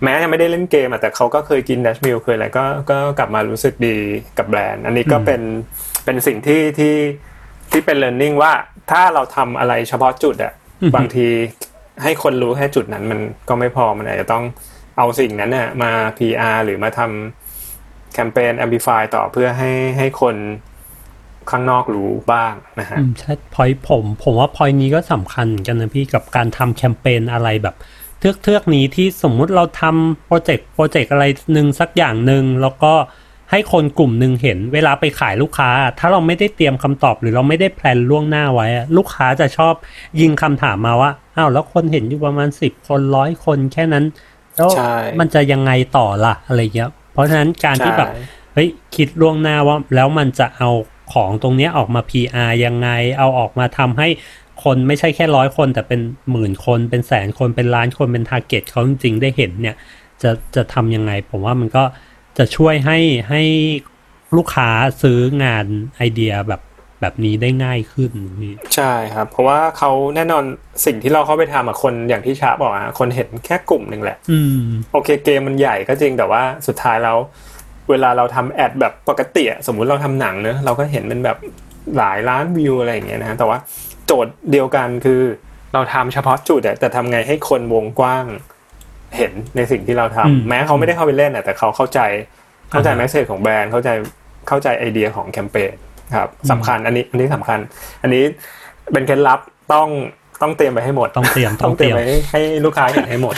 [0.04, 3.98] แม้จะไม่ได้เล่นเกมอะแต่เขาก็เคยกินดัชมิลเคยอะไรก็ก็กลับมารู้สึกดี
[4.38, 5.42] กับแบรนด์ อันนี้ก็เป็น
[6.06, 6.96] เป็นสิ่งที่ที่
[7.72, 8.52] ที่เป็น learning ว่า
[8.92, 10.54] ถ้าเราทำอะไรเฉพาะจุดอะ
[10.96, 11.28] บางที
[12.04, 13.20] ให้คนรู้แค่จุดนั้นมัน
[13.50, 14.44] ก็ไม่พอมันอาจจะต้อง
[14.98, 20.36] เอาสิ่งนั้นน่ะมา PR หรือมาทำแคมเปญ amplify ต่อเพื่อให้ให้คน
[21.50, 27.76] ข้างนอกรู้บ้างนะฮะอืมใช่พอยผม ผมว่าพอยนี้ก็สำคัญเหมือนกันนะพี่กับการทำแคมเปญอะไรแบบ
[28.20, 32.94] เทือกเทือกๆนี้ที่สมมุติเราทำโปรเจกต์โปรเจกต์อะไรหนึ่งสักอย่างหนึ่งแล้วก็
[33.52, 39.74] ให้คนกลุ่มหนึ่งเห็นเวลาไปขายลูกค้า ถ้าเราไม่ได้เตรียมคำตอบหรือเราไม่ได้แพลนล่วงหน้าไว้อะลูกค้าจะชอบ
[40.20, 44.06] ยิงคำถามมาว่าอ้าวแล้วคนเห็นอยู่ประมาณสิบคนร้อยคนแค่นั้น
[44.56, 48.22] แล้วใช่มันจะยังไงต่อล่ะอะไรเงี้ยเพราะฉะนั้นการที่แบบใช่
[48.54, 50.70] เฮ้ยคิดล่วงหน้าว่าแล้วมันจะเอา
[51.14, 54.08] ของตรงเนี้ยออกมา PR ยังไง เอาออกมาทำให้
[54.66, 56.02] คนไม่ใช่แค่ร้อยคน แต่เป็น
[56.32, 59.76] หมื่นคนเป็นแสนคนเป็นล้านคนเป็น target เขาจริงๆ ได้เห็นเนี่ย
[60.22, 61.84] จะจะทำยังไง ผมว่ามันก็
[62.38, 62.98] จะช่วยให้
[63.30, 63.42] ให้
[64.38, 64.70] ลูกค้า
[65.02, 65.66] ซื้องาน
[65.98, 66.62] ไอเดียแบบ
[67.02, 68.12] แบบนี้ได้ง่ายขึ้น
[68.42, 70.44] พี่ใช่ครับ เพราะว่าเขาแน่นอน
[70.86, 74.60] สิ่งที่เราเข้าไปทำอะคนอย่างที่ชาบอกอะคนเห็นแค่กลุ่มหนึ่งแหละ อืม
[74.94, 77.18] โอเคเกมมันใหญ่ก็จริงแต่ว่าสุดท้ายแล้ว
[77.90, 81.38] เวลาเราทำแอดแบบปกติอะสมมุติเราทำหนังเนอะเราก็เห็นเป็นแบบ
[81.98, 83.58] หลายล้านวิวอะไรอย่างเงี้ยนะแต่ว่า
[84.06, 85.22] โจทย์เดียวกันคือ
[85.74, 88.26] เราทำเฉพาะจุดอะแต่ทำไงให้คนวงกว้าง
[89.18, 92.00] เห็นในสิ่งที่เราทำอืมแม้เขาไม่ได้เข้าไปเล่นอะแต่เขาเข้าใจ
[92.72, 93.90] เข้าใจอ่าฮะแมสเซจของแบรนด์เข้าใจ
[94.48, 95.74] เข้าใจไอเดียของแคมเปญ
[96.16, 97.60] ครับสำคัญอันนี้อันนี้สำคัญ
[98.02, 98.24] อันนี้
[98.94, 99.40] เป็นเคล็ดลับ
[99.74, 99.90] ต้อง
[100.42, 103.34] ต้องเตรียมไปให้หมดต้องเตรียมต้ต้อองงเตเตรีรียยมมไว้ให้ลูกค้าเห็นให้หมด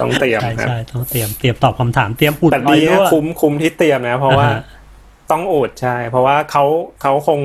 [0.00, 4.62] ต้องเตรียมใช่ครับใช่ต้องเตรียมเตรียมตอบคำถามเตรียมอุดแต่รอยดีรั่นะวคุ้มคุ้มที่เตรียมนะ เพราะว่าอ่าฮะ
[5.30, 6.64] ต้องอุดใช่ เพราะว่าเขา
[7.02, 7.40] เขาคง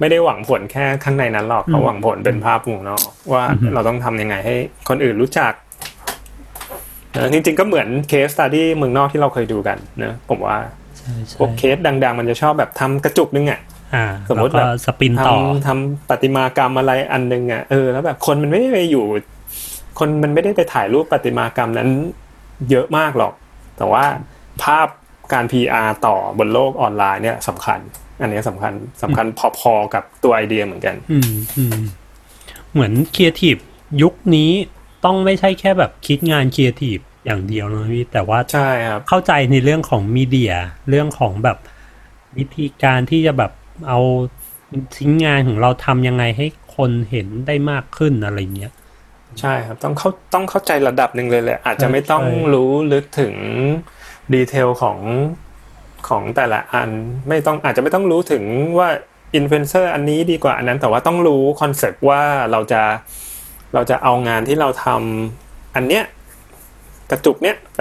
[0.00, 3.44] ไม่ได้หวังผลแค่ข้างในนั้นหรอกเขาหวังผลเป็นภาพวงนอกว่า
[3.74, 4.54] เราต้องทำยังไงให้
[4.88, 5.52] คนอื่นรู้จัก
[7.16, 10.58] นะจริงๆก็เหมือนเคสตัดดี้เมืองนอกที่เราเคยดูกันนะผมว่า
[10.98, 13.60] ใช่ใช่พวกเคสดัง ๆ มันจะชอบแบบทำกระจุกนึงอะ
[13.94, 19.04] อ่าสมมุติแล้วก็แบบสปินทต่อำทำประติมากรรมอะไรอันนึงอะเออแล้วแบบคนมันไม่ได้ไปอยู่
[19.98, 21.88] คนมันไม่ได้ไปถ่ายรูปประติมากรรมนั้น
[22.70, 23.32] เยอะมากหรอก
[23.76, 24.04] แต่ว่า
[24.62, 24.88] ภาพ
[25.32, 27.80] การ PR ต่อบนโลกออนไลน์เนี่ยสำคัญ
[28.20, 29.26] อันเนี้ยสำคัญสำคัญ
[29.58, 31.80] พอๆกับตัวไอเดียเหมือนกัน อืมอืม
[32.72, 33.56] เหมือนครีเอทีฟ
[34.02, 34.50] ยุคนี้
[35.04, 40.54] ต้องไม่ใช่แค่แบบคิดงานครีเอทีฟอย่างเดียวนะพี่แต่ว่าใช่ครับเข้าใจในเรื่องของ media
[40.88, 41.58] เรื่องของแบบ
[42.38, 43.52] วิธีการที่จะแบบ
[43.88, 44.00] เอา
[44.96, 46.46] ชิ้นงานของเราทำยังไงให้
[46.76, 48.72] คนเห็นได้มากขึ้นอะไรเงี้ย
[49.40, 53.34] ใช่ครับต้องเข้าต้องเข้าใจระดับหนึ่งเลยแหละอาจจะใช่ไม่ต้องใช่รู้ลึกถึง
[54.34, 54.98] detail ของ
[56.08, 56.90] ของแต่ละอัน
[57.28, 58.42] ไม่ต้องอาจจะไม่ต้องรู้ถึง
[58.78, 58.88] ว่า
[59.34, 62.22] อินฟลูเอนเซอร์อันนี้ดีกว่าอันนั้นแต่ว่าต้องรู้คอนเซปต์ว่า
[62.52, 62.82] เราจะ
[63.74, 66.04] เราจะเอางานที่เราทำอันเนี้ย
[67.10, 67.80] กระจุกเนี้ยไป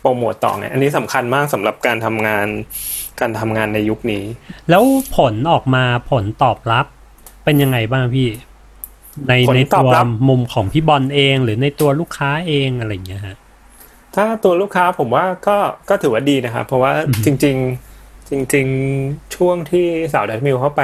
[0.00, 2.46] โปรโมตต่อไงอันนี้สำคัญมากสำหรับการทำงาน
[3.20, 4.24] การทำงานในยุคนี้
[4.70, 4.84] แล้ว
[5.16, 6.86] ผลออกมาผลตอบรับ
[7.44, 8.28] เป็นยังไงบ้างพี่
[9.28, 13.36] ในผลในตอตับวรับมุมของพี่บอลเอง หรือในตัวลูกค้าเองอะไรเงี้ยฮะ
[14.14, 15.56] ถ้าตัวลูกค้าผมว่าก็
[15.88, 16.92] ก็ถือว่าดีนะครับเพราะว่า
[17.24, 17.56] จริง
[17.90, 18.66] ๆ จริง
[19.00, 20.82] ๆ ช่วงที่สาว Dutch Mill เข้าไป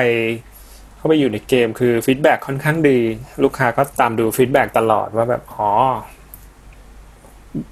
[0.96, 2.98] เข้าไปอยู่ในเกมคือ feedback ค่อนข้างดี
[3.42, 5.70] ลูกค้าก็ตามดู feedback ตลอดว่าแบบอ๋อ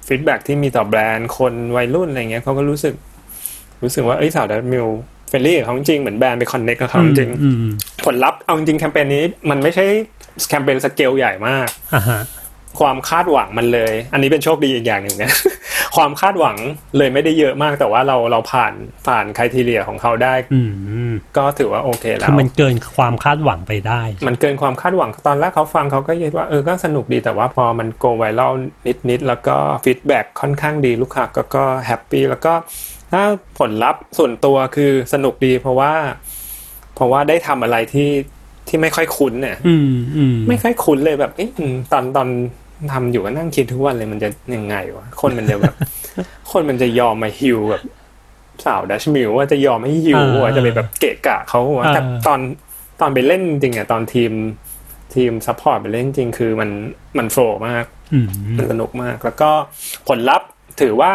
[0.07, 2.95] feedback ที่มีต่อแบรนด์คนวัยรุ่นอะไรเงี้ยเขาก็รู้สึก
[3.83, 4.87] รู้สึกว่าเอ้ยสาว Dutch Mill
[5.29, 7.55] friendly กับเขาจริงเหมือนแบรนด์ไป connect กับเขาจริงอืม
[8.05, 9.85] ผลลัพธ์เอาจริงๆแคมเปญนี้มันไม่ใช่
[10.49, 12.21] แคมเปญสเกลใหญ่มากอ่าฮะ
[12.79, 15.31] ความคาดหวังมันเลย อันนี้เป็นโชคดีอีกอย่างหนึ่งนะ
[15.95, 16.57] ความคาดหวัง
[16.97, 18.73] เลยไม่ได้เยอะมาก แต่ว่าเราเราผ่าน
[19.07, 20.61] ผ่าน criteria ของเขาได้ อื
[21.09, 28.53] มก็ถือว่าโอเคแล้วคือมันเกินความคาดหวังไปได้ มันเกินความคาดหวังตอนแรกเขาฟังเขาก็คิดว่าเออก็สนุกดีแต่ว่าพอมัน go viral
[29.09, 29.55] นิดๆแล้วก็
[29.85, 32.53] feedback ค่อนข้างดีลูกค้าก็ก็ happy แล้วก็
[33.11, 33.23] ถ้า
[33.59, 35.93] ผลลัพธ์ส่วนตัวคือสนุกดีเพราะว่า
[36.95, 38.09] เพราะว่าได้ทำอะไรที่
[38.67, 42.27] ที่ไม่ค่อยคุ้นเนี่ยอืมอืมไม่ค่อยคุ้นเลยแบบเอ๊ะอืมตอนตอน
[42.93, 45.75] ทำอยู่ก็นั่งคิดทุกวันเลยมันจะยังไงวะคนมันจะแบบ
[46.51, 47.83] คนมันจะยอมมา heal แบบ
[48.65, 52.39] สาว Dutch Mill ว่าจะยอมให้ heal ว่าจะไปแบบเกะกะเขาว่าแต่ตอน
[53.01, 54.31] ตอนไปเล่นจริงอะตอนทีม
[55.13, 56.69] ทีม support ไปเล่นจริงคือมัน
[57.17, 58.27] มัน flow มากอืม
[58.57, 59.49] มันสนุกมาก แล้วก็
[60.07, 60.47] ผลลัพธ์
[60.81, 61.11] ถือว่า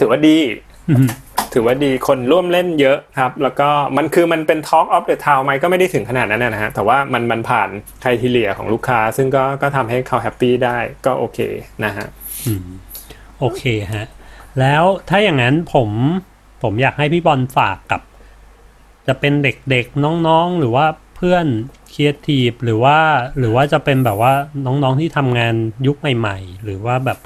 [0.00, 0.38] ถือว่าดี
[0.88, 1.08] อืม
[1.54, 7.68] ถือว่าดีคนร่วมเล่นเยอะครับ แล้วก็มันคือมันเป็น Talk of the Town ไหมก็ไม่ได้ถึงขนาดนั้นนะฮะ แต่ว่ามันมันผ่าน
[8.00, 11.38] ไครทีเลียของลูกค้า ซึ่งก็ก็ทำให้เขาแฮปปี้ได้ก็โอเค
[11.84, 12.06] นะฮะ
[13.40, 13.62] โอเค
[13.94, 14.06] ฮะ
[14.60, 15.90] แล้วถ้าอย่างนั้นผม
[16.62, 18.02] ผมอยากให้พี่บอลฝากกับ
[19.06, 20.86] จะเป็นเด็กๆน้องๆ หรือว่า
[21.16, 21.46] เพื่อน
[21.92, 22.98] ครีเอทีฟหรือว่า
[23.38, 24.32] หรือว่าจะเป็นแบบว่า
[24.66, 25.54] น้องๆที่ทำงาน
[25.86, 27.18] ยุคใหม่ ๆ หรือว่าแบบ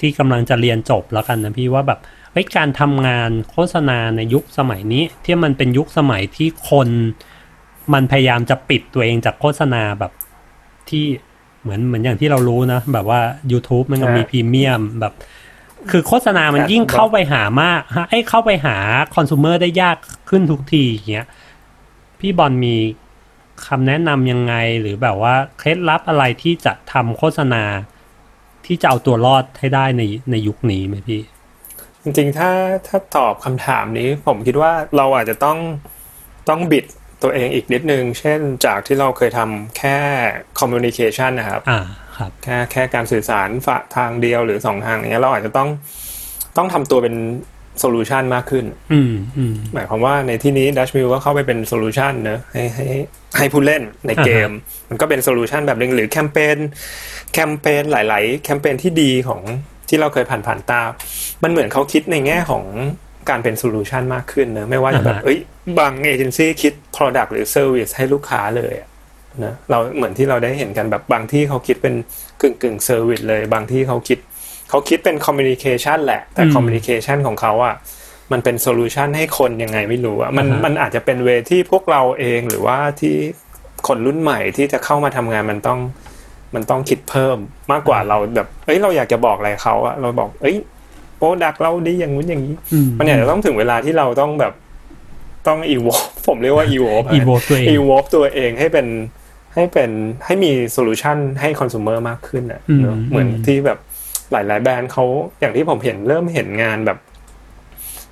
[0.00, 2.00] ที่กำลังจะเรียนจบแล้วกันนะพี่ว่าแบบ
[2.32, 6.88] เฮ้ยการทำงานโฆษณาในยุคสมัยนี้ ที่มันเป็นยุคสมัยที่คน
[7.92, 10.12] มันพยายามจะปิดตัวเองจากโฆษณาแบบ
[10.88, 11.04] ที่
[11.62, 13.20] เหมือนเหมือนอย่างที่เรารู้นะ แบบว่า
[13.52, 15.12] YouTube มันก็มีใช่พรีเมียมแบบ
[15.90, 18.76] คือโฆษณามันยิ่งเข้าไปหามากฮะไอ้เข้าไปหา
[19.14, 19.96] คอน sumer ได้ยาก
[20.30, 21.26] ขึ้นทุกทีอย่างเงี้ย
[22.20, 22.76] พี่บอลมี
[23.66, 27.62] คำแนะนำยังไงหรือแบบว่าเคล็ดลับอะไรที่จะทำโฆษณา
[28.66, 31.20] ที่จะเอาตัวรอดให้ได้ในในยุคนี้ไหมพี่
[32.02, 32.50] จริงๆ ถ้า
[32.86, 35.58] ถ้าตอบคำถามนี้ ผมคิดว่าเราอาจจะต้อง
[36.48, 36.84] ต้องบิด
[37.22, 39.98] ตัวเองอีกนิดนึง เช่นจากที่เราเคยทำแค่
[40.58, 41.80] communication นะครับอ่า
[42.16, 45.68] ครับแค่แค่การสื่อสารฝาทางเดียวหรือสองทางอย่างเงี้ยเราอาจจะต้อง
[46.56, 47.16] ต้องทำตัวเป็น
[47.80, 52.86] solution มากขึ้น อืมอืมหมายความว่าในที่นี้ Dutch Mill ก็เข้าไปเป็น solution เนอะให้ให้
[53.38, 54.50] ให้ผู้เล่นในเกม
[54.88, 56.56] มันก็เป็น solution แบบหนึ่งหรือแคมเปญ
[57.32, 59.42] แคมเปญหลาย ๆ แคมเปญที่ดีของ
[59.90, 60.82] ที่เราเคยผ่านผ่านๆตา
[61.42, 62.64] มันเหมือนเขาคิดในแง่ของ
[63.30, 65.38] การเป็น solution มากขึ้นเนอะไม่ว่าจะแบบอ่าฮะเอ้ย
[65.78, 68.88] บางเอเจนซี่คิด Product หรือ Service ให้ลูกค้าเลยอะ
[69.44, 71.94] นะเราเหมือนที่เราได้เห็นกันแบบบางที่เขาคิดเป็น
[72.40, 74.18] กึ่งกึ่ง service เลย บางที่เขาคิด
[74.70, 77.74] เขาคิดเป็น communication แหละ แต่ communication ของเขาอะ
[78.32, 83.16] มันเป็น solution ให้คนยังไงไม่รู้อะมันอ่าฮะมันอาจจะเป็น way ที่พวกเราเองหรือว่าที่
[83.88, 85.80] คนรุ่นใหม่ที่จะเข้ามาทำงานมันต้อง
[86.54, 87.36] มันต้องคิดเพิ่ม
[87.72, 90.56] มากกว่าเราแบบเอ้ยเราอยากจะบอกอะไรเขาอะเราบอก เอ้ย
[91.16, 94.52] product เราดีอย่างนู้นอย่างนี้อืมมันอาจจะต้องถึงเวลาที่เราต้องแบบ
[95.46, 95.86] ต้องอีโว
[96.26, 96.86] ผมเรียกว่าอีโว
[97.16, 98.86] evolve ตัวเองอีโวตัวเองให้เป็น
[99.54, 99.90] ให้เป็น
[100.26, 103.78] ให้มี solution ให้ consumer มากขึ้นอะอืมเนอะเหมือนอืมที่แบบ
[104.32, 105.04] หลาย ๆ แบรนด์เขา
[105.40, 106.98] อย่างที่ผมเห็นเริ่มเห็นงานแบบ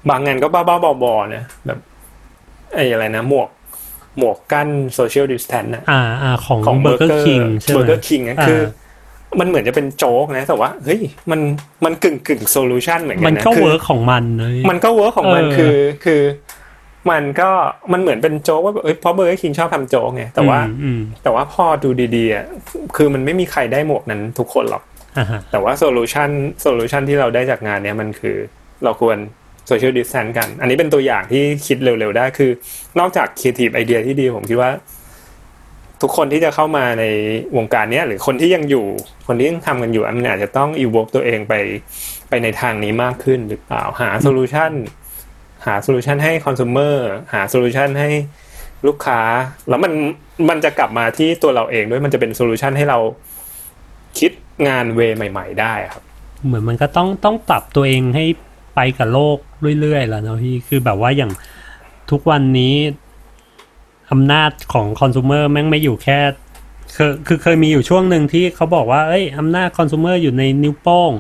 [0.09, 1.79] บางงานก็บ้าๆบอๆนะแบบ
[2.75, 3.49] ไอ้อะไรนะหมวก
[4.17, 8.61] หมวกกั้น social distance นะอ่าอ่าของของ Burger King ใช่ไหมเบอร์เกอร์คิงนะคือ
[9.41, 11.01] มันเหมือนจะเป็นโจ๊กนะ แต่ว่าเฮ้ย
[11.31, 11.41] มัน
[11.85, 16.23] มันกึ่งกึ่ง solution เหมือนกันนะมันก็คือ workของมันเลยมันก็ work ของมันเออคือคือ
[17.11, 17.51] มันก็
[17.93, 22.45] มันเหมือนเป็นโจ๊กว่าเอ้ยเพราะเบอร์เกอร์คิงชอบทำโจ๊กไงแต่ว่าอืมอืมแต่ว่าพอดูดีๆอะ
[22.97, 24.83] คือมันไม่มีใครได้หมวกนั้นทุกคนหรอก
[25.19, 28.37] อ่าฮะแต่ว่า solution solution ที่เราได้จากงานเนี้ยมันคือ
[28.85, 29.17] เราควร
[29.69, 32.51] social distance กัน อันนี้เป็นตัวอย่างที่คิดเร็วๆได้คือ
[32.99, 34.71] นอกจาก creative idea ที่ดีผมคิดว่า
[36.03, 37.05] ทุกคนที่จะเข้ามาใน
[37.57, 38.87] วงการเนี้ยหรือคนที่ยังอยู่
[39.27, 41.55] คนที่ยังทำกันอยู่มันอาจจะต้องอีวกตัวเองไป
[42.29, 44.73] ไปในทางนี้มากขึ้นหรือเปล่าหาโซลูชัน
[45.67, 46.97] หาโซลูชันให้คอน sumer
[47.33, 48.11] หาโซลูชันให้
[48.87, 49.21] ลูกค้า
[49.69, 49.93] แล้วมัน
[50.49, 52.99] มันจะกลับมาที่ตัวเราเองด้วยมันจะเป็น solution ให้เรา
[54.19, 54.33] คิด
[54.69, 56.03] งาน way ใหม่ ๆ ได้ครับ
[56.47, 58.25] เหมือนมันก็ต้องต้องปรับตัวเองให้
[58.81, 59.39] ไปกับโลก
[59.81, 61.33] เรื่อยๆแล้วเนาะพี่คือแบบว่าอย่าง
[62.11, 62.75] ทุกวันนี้
[64.11, 66.19] อำนาจของ consumer แม่งไม่อยู่แค่
[66.97, 71.11] คือคือเคยมีอยู่ช่วงหนึ่งที่เขาบอกว่าเอ้ยอำนาจคอน sumer อยู่ในนิ้วโป้ง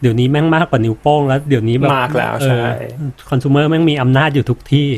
[0.00, 2.62] เดี๋ยวนี้แม่งมากกว่านิ้วโป้งแล้วเดี๋ยวนี้แบบมากแล้วใช่
[3.30, 4.88] คอน sumer แม่งมีอำนาจอยู่ทุกที่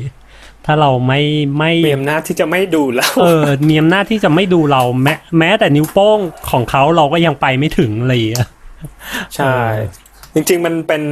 [0.67, 1.21] ถ้าเราไม่
[1.59, 6.19] ไม่มีอำนาจที่จะไม่ดูแล้วเออมีอำนาจที่จะไม่ดูเราแม้แม้แต่นิ้วโป้ง
[6.51, 8.49] ของเขาเราก็ยังไปไม่ถึงเลยอะ
[9.35, 9.57] ใช่
[10.35, 11.03] จริง ๆ มันเป็น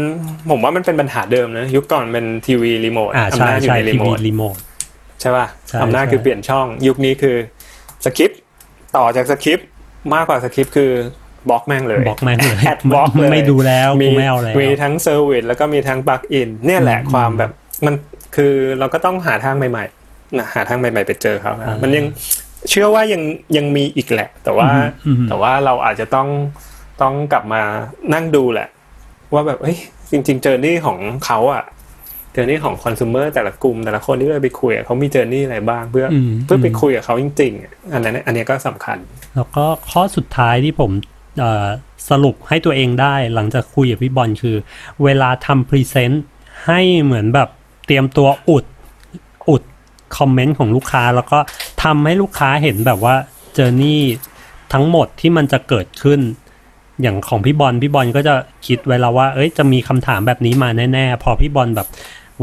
[0.50, 4.56] ผมว่ามันเป็นปัญหาเดิมนะ ยุคก่อนเป็นทีวีรีโมทอ่าอำใช่นาจอยู่ใช่ในรีทีโมวีทรีโมท
[5.20, 7.36] ใช่ป่ะใช่อำนาจใช่คือเปลี่ยนช่อง ยุคนี้คือ
[8.04, 8.40] สคริปต์
[8.96, 9.68] ต่อจาก skip
[10.14, 10.90] มากกว่า skip คือ
[11.48, 17.50] บล็อกแม่งเลยบล็อกแม่งเลย adblock เลยไม่ดูแล้วมีกูไม่เอาแล้วมีทั้ง service แล้วก็มีทั้ง plug-in เนี่ยแหละอืมความแบบ
[17.86, 17.94] มัน
[18.36, 22.06] คือเราก็ต้องหาทางใหม่ๆนะหาทางใหม่ๆไปเจอเขานะอ่ามัมันยัง
[22.70, 23.22] เชื่อว่ายัง
[23.56, 24.68] ยังมีอีกแหละ แต่ว่า
[25.06, 26.28] อืมอืมแต่ว่าเราอาจจะต้อง
[27.02, 27.62] ต้องกลับมา
[28.14, 28.68] นั่งดูแหละ
[29.33, 29.78] ว่าแบบเอ้ย
[30.11, 31.64] จริง ๆ journey ของเขาอะ
[32.32, 38.99] journey ของ consumer แต่ละกลุ่ม แต่ละคนที่เราไปคุยอะเขามี journey อะไรบ้างเพื่ออมเพื่อไปคุยกับเขาจริงๆอะอันนั้นอันนี้ก็สำคัญ
[39.37, 40.91] แล้วก็ข้อสุดท้ายที่ผม
[41.39, 41.66] เอ่อ
[42.11, 44.57] สรุปให้ตัวเองได้หลังจากคุยกับพี่บอลคือ
[45.05, 46.24] เวลาทำ present
[46.66, 47.49] ให้เหมือนแบบ
[47.87, 48.64] เตรียมตัวอุด
[49.51, 49.62] อุด
[50.16, 51.39] comment ของลูกค้า แล้วก็
[51.85, 53.14] ทำให้ลูกค้าเห็นแบบว่า
[53.55, 54.03] journey
[54.72, 56.20] ทั้งหมดที่มันจะเกิดขึ้น
[57.03, 58.34] อย่างของพี่บอลพี่บอลก็จะ
[58.66, 61.88] คิดไว้แล้วว่า เอ้ยจะมีคำถามแบบนี้มาแน่ๆ พอพี่บอลแบบ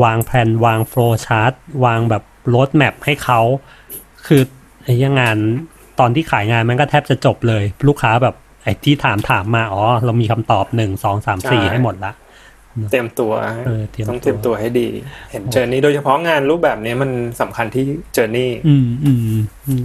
[0.04, 1.54] วางแผนวาง flowchart
[1.86, 3.40] วางแบบโรดแมพให้เขา
[4.28, 4.42] คือ
[4.84, 5.38] ไอ้ยังงาน
[6.00, 12.12] ตอนที่ขายงานมันก็แทบจะจบเลย ลูกค้าแบบไอ้ที่ถามถามมาอ๋อเรามีคำตอบหนึ่งสองสามสี่ใช่ให้หมดละ
[12.92, 13.32] เตรียมตัว
[13.66, 14.88] เออเตรียมตัวต้องเตรียมตัวให้ดี
[15.32, 19.20] เห็นเจอร์นี่โดยเฉพาะงานรูปแบบนี้มันสำคัญที่เจอร์นี่อืมอืม
[19.68, 19.84] อืม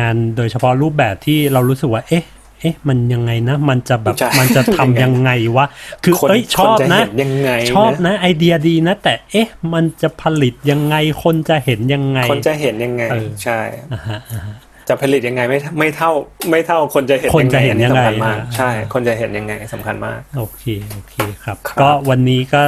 [0.00, 2.24] งานโดยเฉพาะรูปแบบที่เรารู้สึกว่า เอ๊ะ
[2.60, 5.66] เอ๊ะมันยังไงนะ มันจะแบบใช่มันจะทำยังไงวะ
[6.04, 13.60] คือคนเอ้ยชอบคจนะเห็ยังไงชอบนะ ไอเดียดีนะ แต่เอ๊ะ มันจะผลิตยังไงคนจะเห็นยังไง คนจะเห็นยังไงเออใช่
[13.92, 14.56] อ่าฮะอ่าฮะ
[14.88, 16.10] จะผลิตยังไงไม่ไม่เท่า
[16.50, 22.62] ไม่เท่าคนจะเห็นคนจะเห็นยังไงสำคัญมากอ่าใช่ คนจะเห็นยังไงสำคัญมากโอเคโอเคครับครับ ก็วันนี้ก็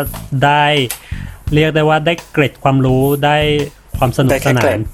[0.44, 0.66] ได้
[1.54, 3.38] เรียกได้ว่าได้เกร็ดความรู้ได้
[4.02, 4.84] ความสนุกได้สแค่นาเกร็นด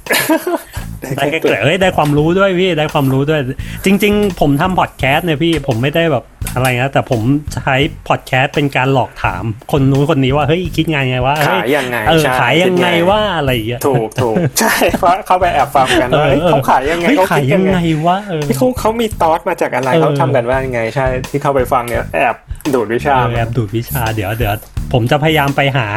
[1.00, 3.40] ได้แค่เกร็ดเอ้ยได้ความรู้ด้วยพี่ได้ความรู้ด้วย
[3.84, 7.20] จริง ๆ ผมทำพอดแคสต์เนี่ยพี่ผมไม่ได้แบบอะไรนะแต่ผม
[7.54, 7.76] ใช้
[8.08, 22.36] พอดแคสต์เป็นการหลอกถาม คนนู้นคนนี้ว่าเฮ้ยคิดไงไงว่าขายยังไงเออใช่ขายยังไงคิดไงว่าอะไรอย่างเงี้ยถูกถูกใช่เพราะเข้าไปแอบฟังกันเออว่าเฮ้ยเออเขาขายยังไงเฮ้ยเขาขายคิดยัยังงไงไงวะเออเขาเขามีตอสมาจากอะไรเออเขาทำกันว่ายังไง ใช่ที่เข้าไปฟังเนี่ยแอบ
[22.74, 24.54] ดูดวิชาเออแอบดูดวิชาเดี๋ยวเดี๋ยว
[24.92, 25.88] ผมจะพยายามไปหา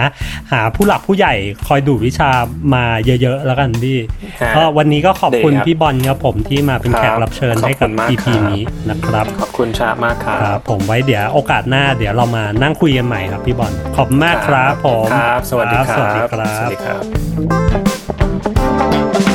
[0.51, 1.33] หาผู้หลักผู้ใหญ่
[1.67, 2.29] คอยดูดวิชา
[2.73, 2.83] มา
[3.21, 3.97] เยอะๆแล้วกันพี่
[4.41, 16.97] ฮะก็วันนี้ก็ขอบคุณดีครับพี่บอลครับผมที่มาเป็นแขกรับเชิญครับให้กับขอบคุณมาก EP ครับนี้นะครับ ขอบคุณชามากครัครับบผมไว้เดี๋ยวโอกาสหน้าเดี๋ยวเรามานั่งคุยกันใหม่ครับพี่บอลขอบคุณมากครับผมครับสวัสดีครับสวัสดีครัสวับสดีครั
[19.27, 19.30] บ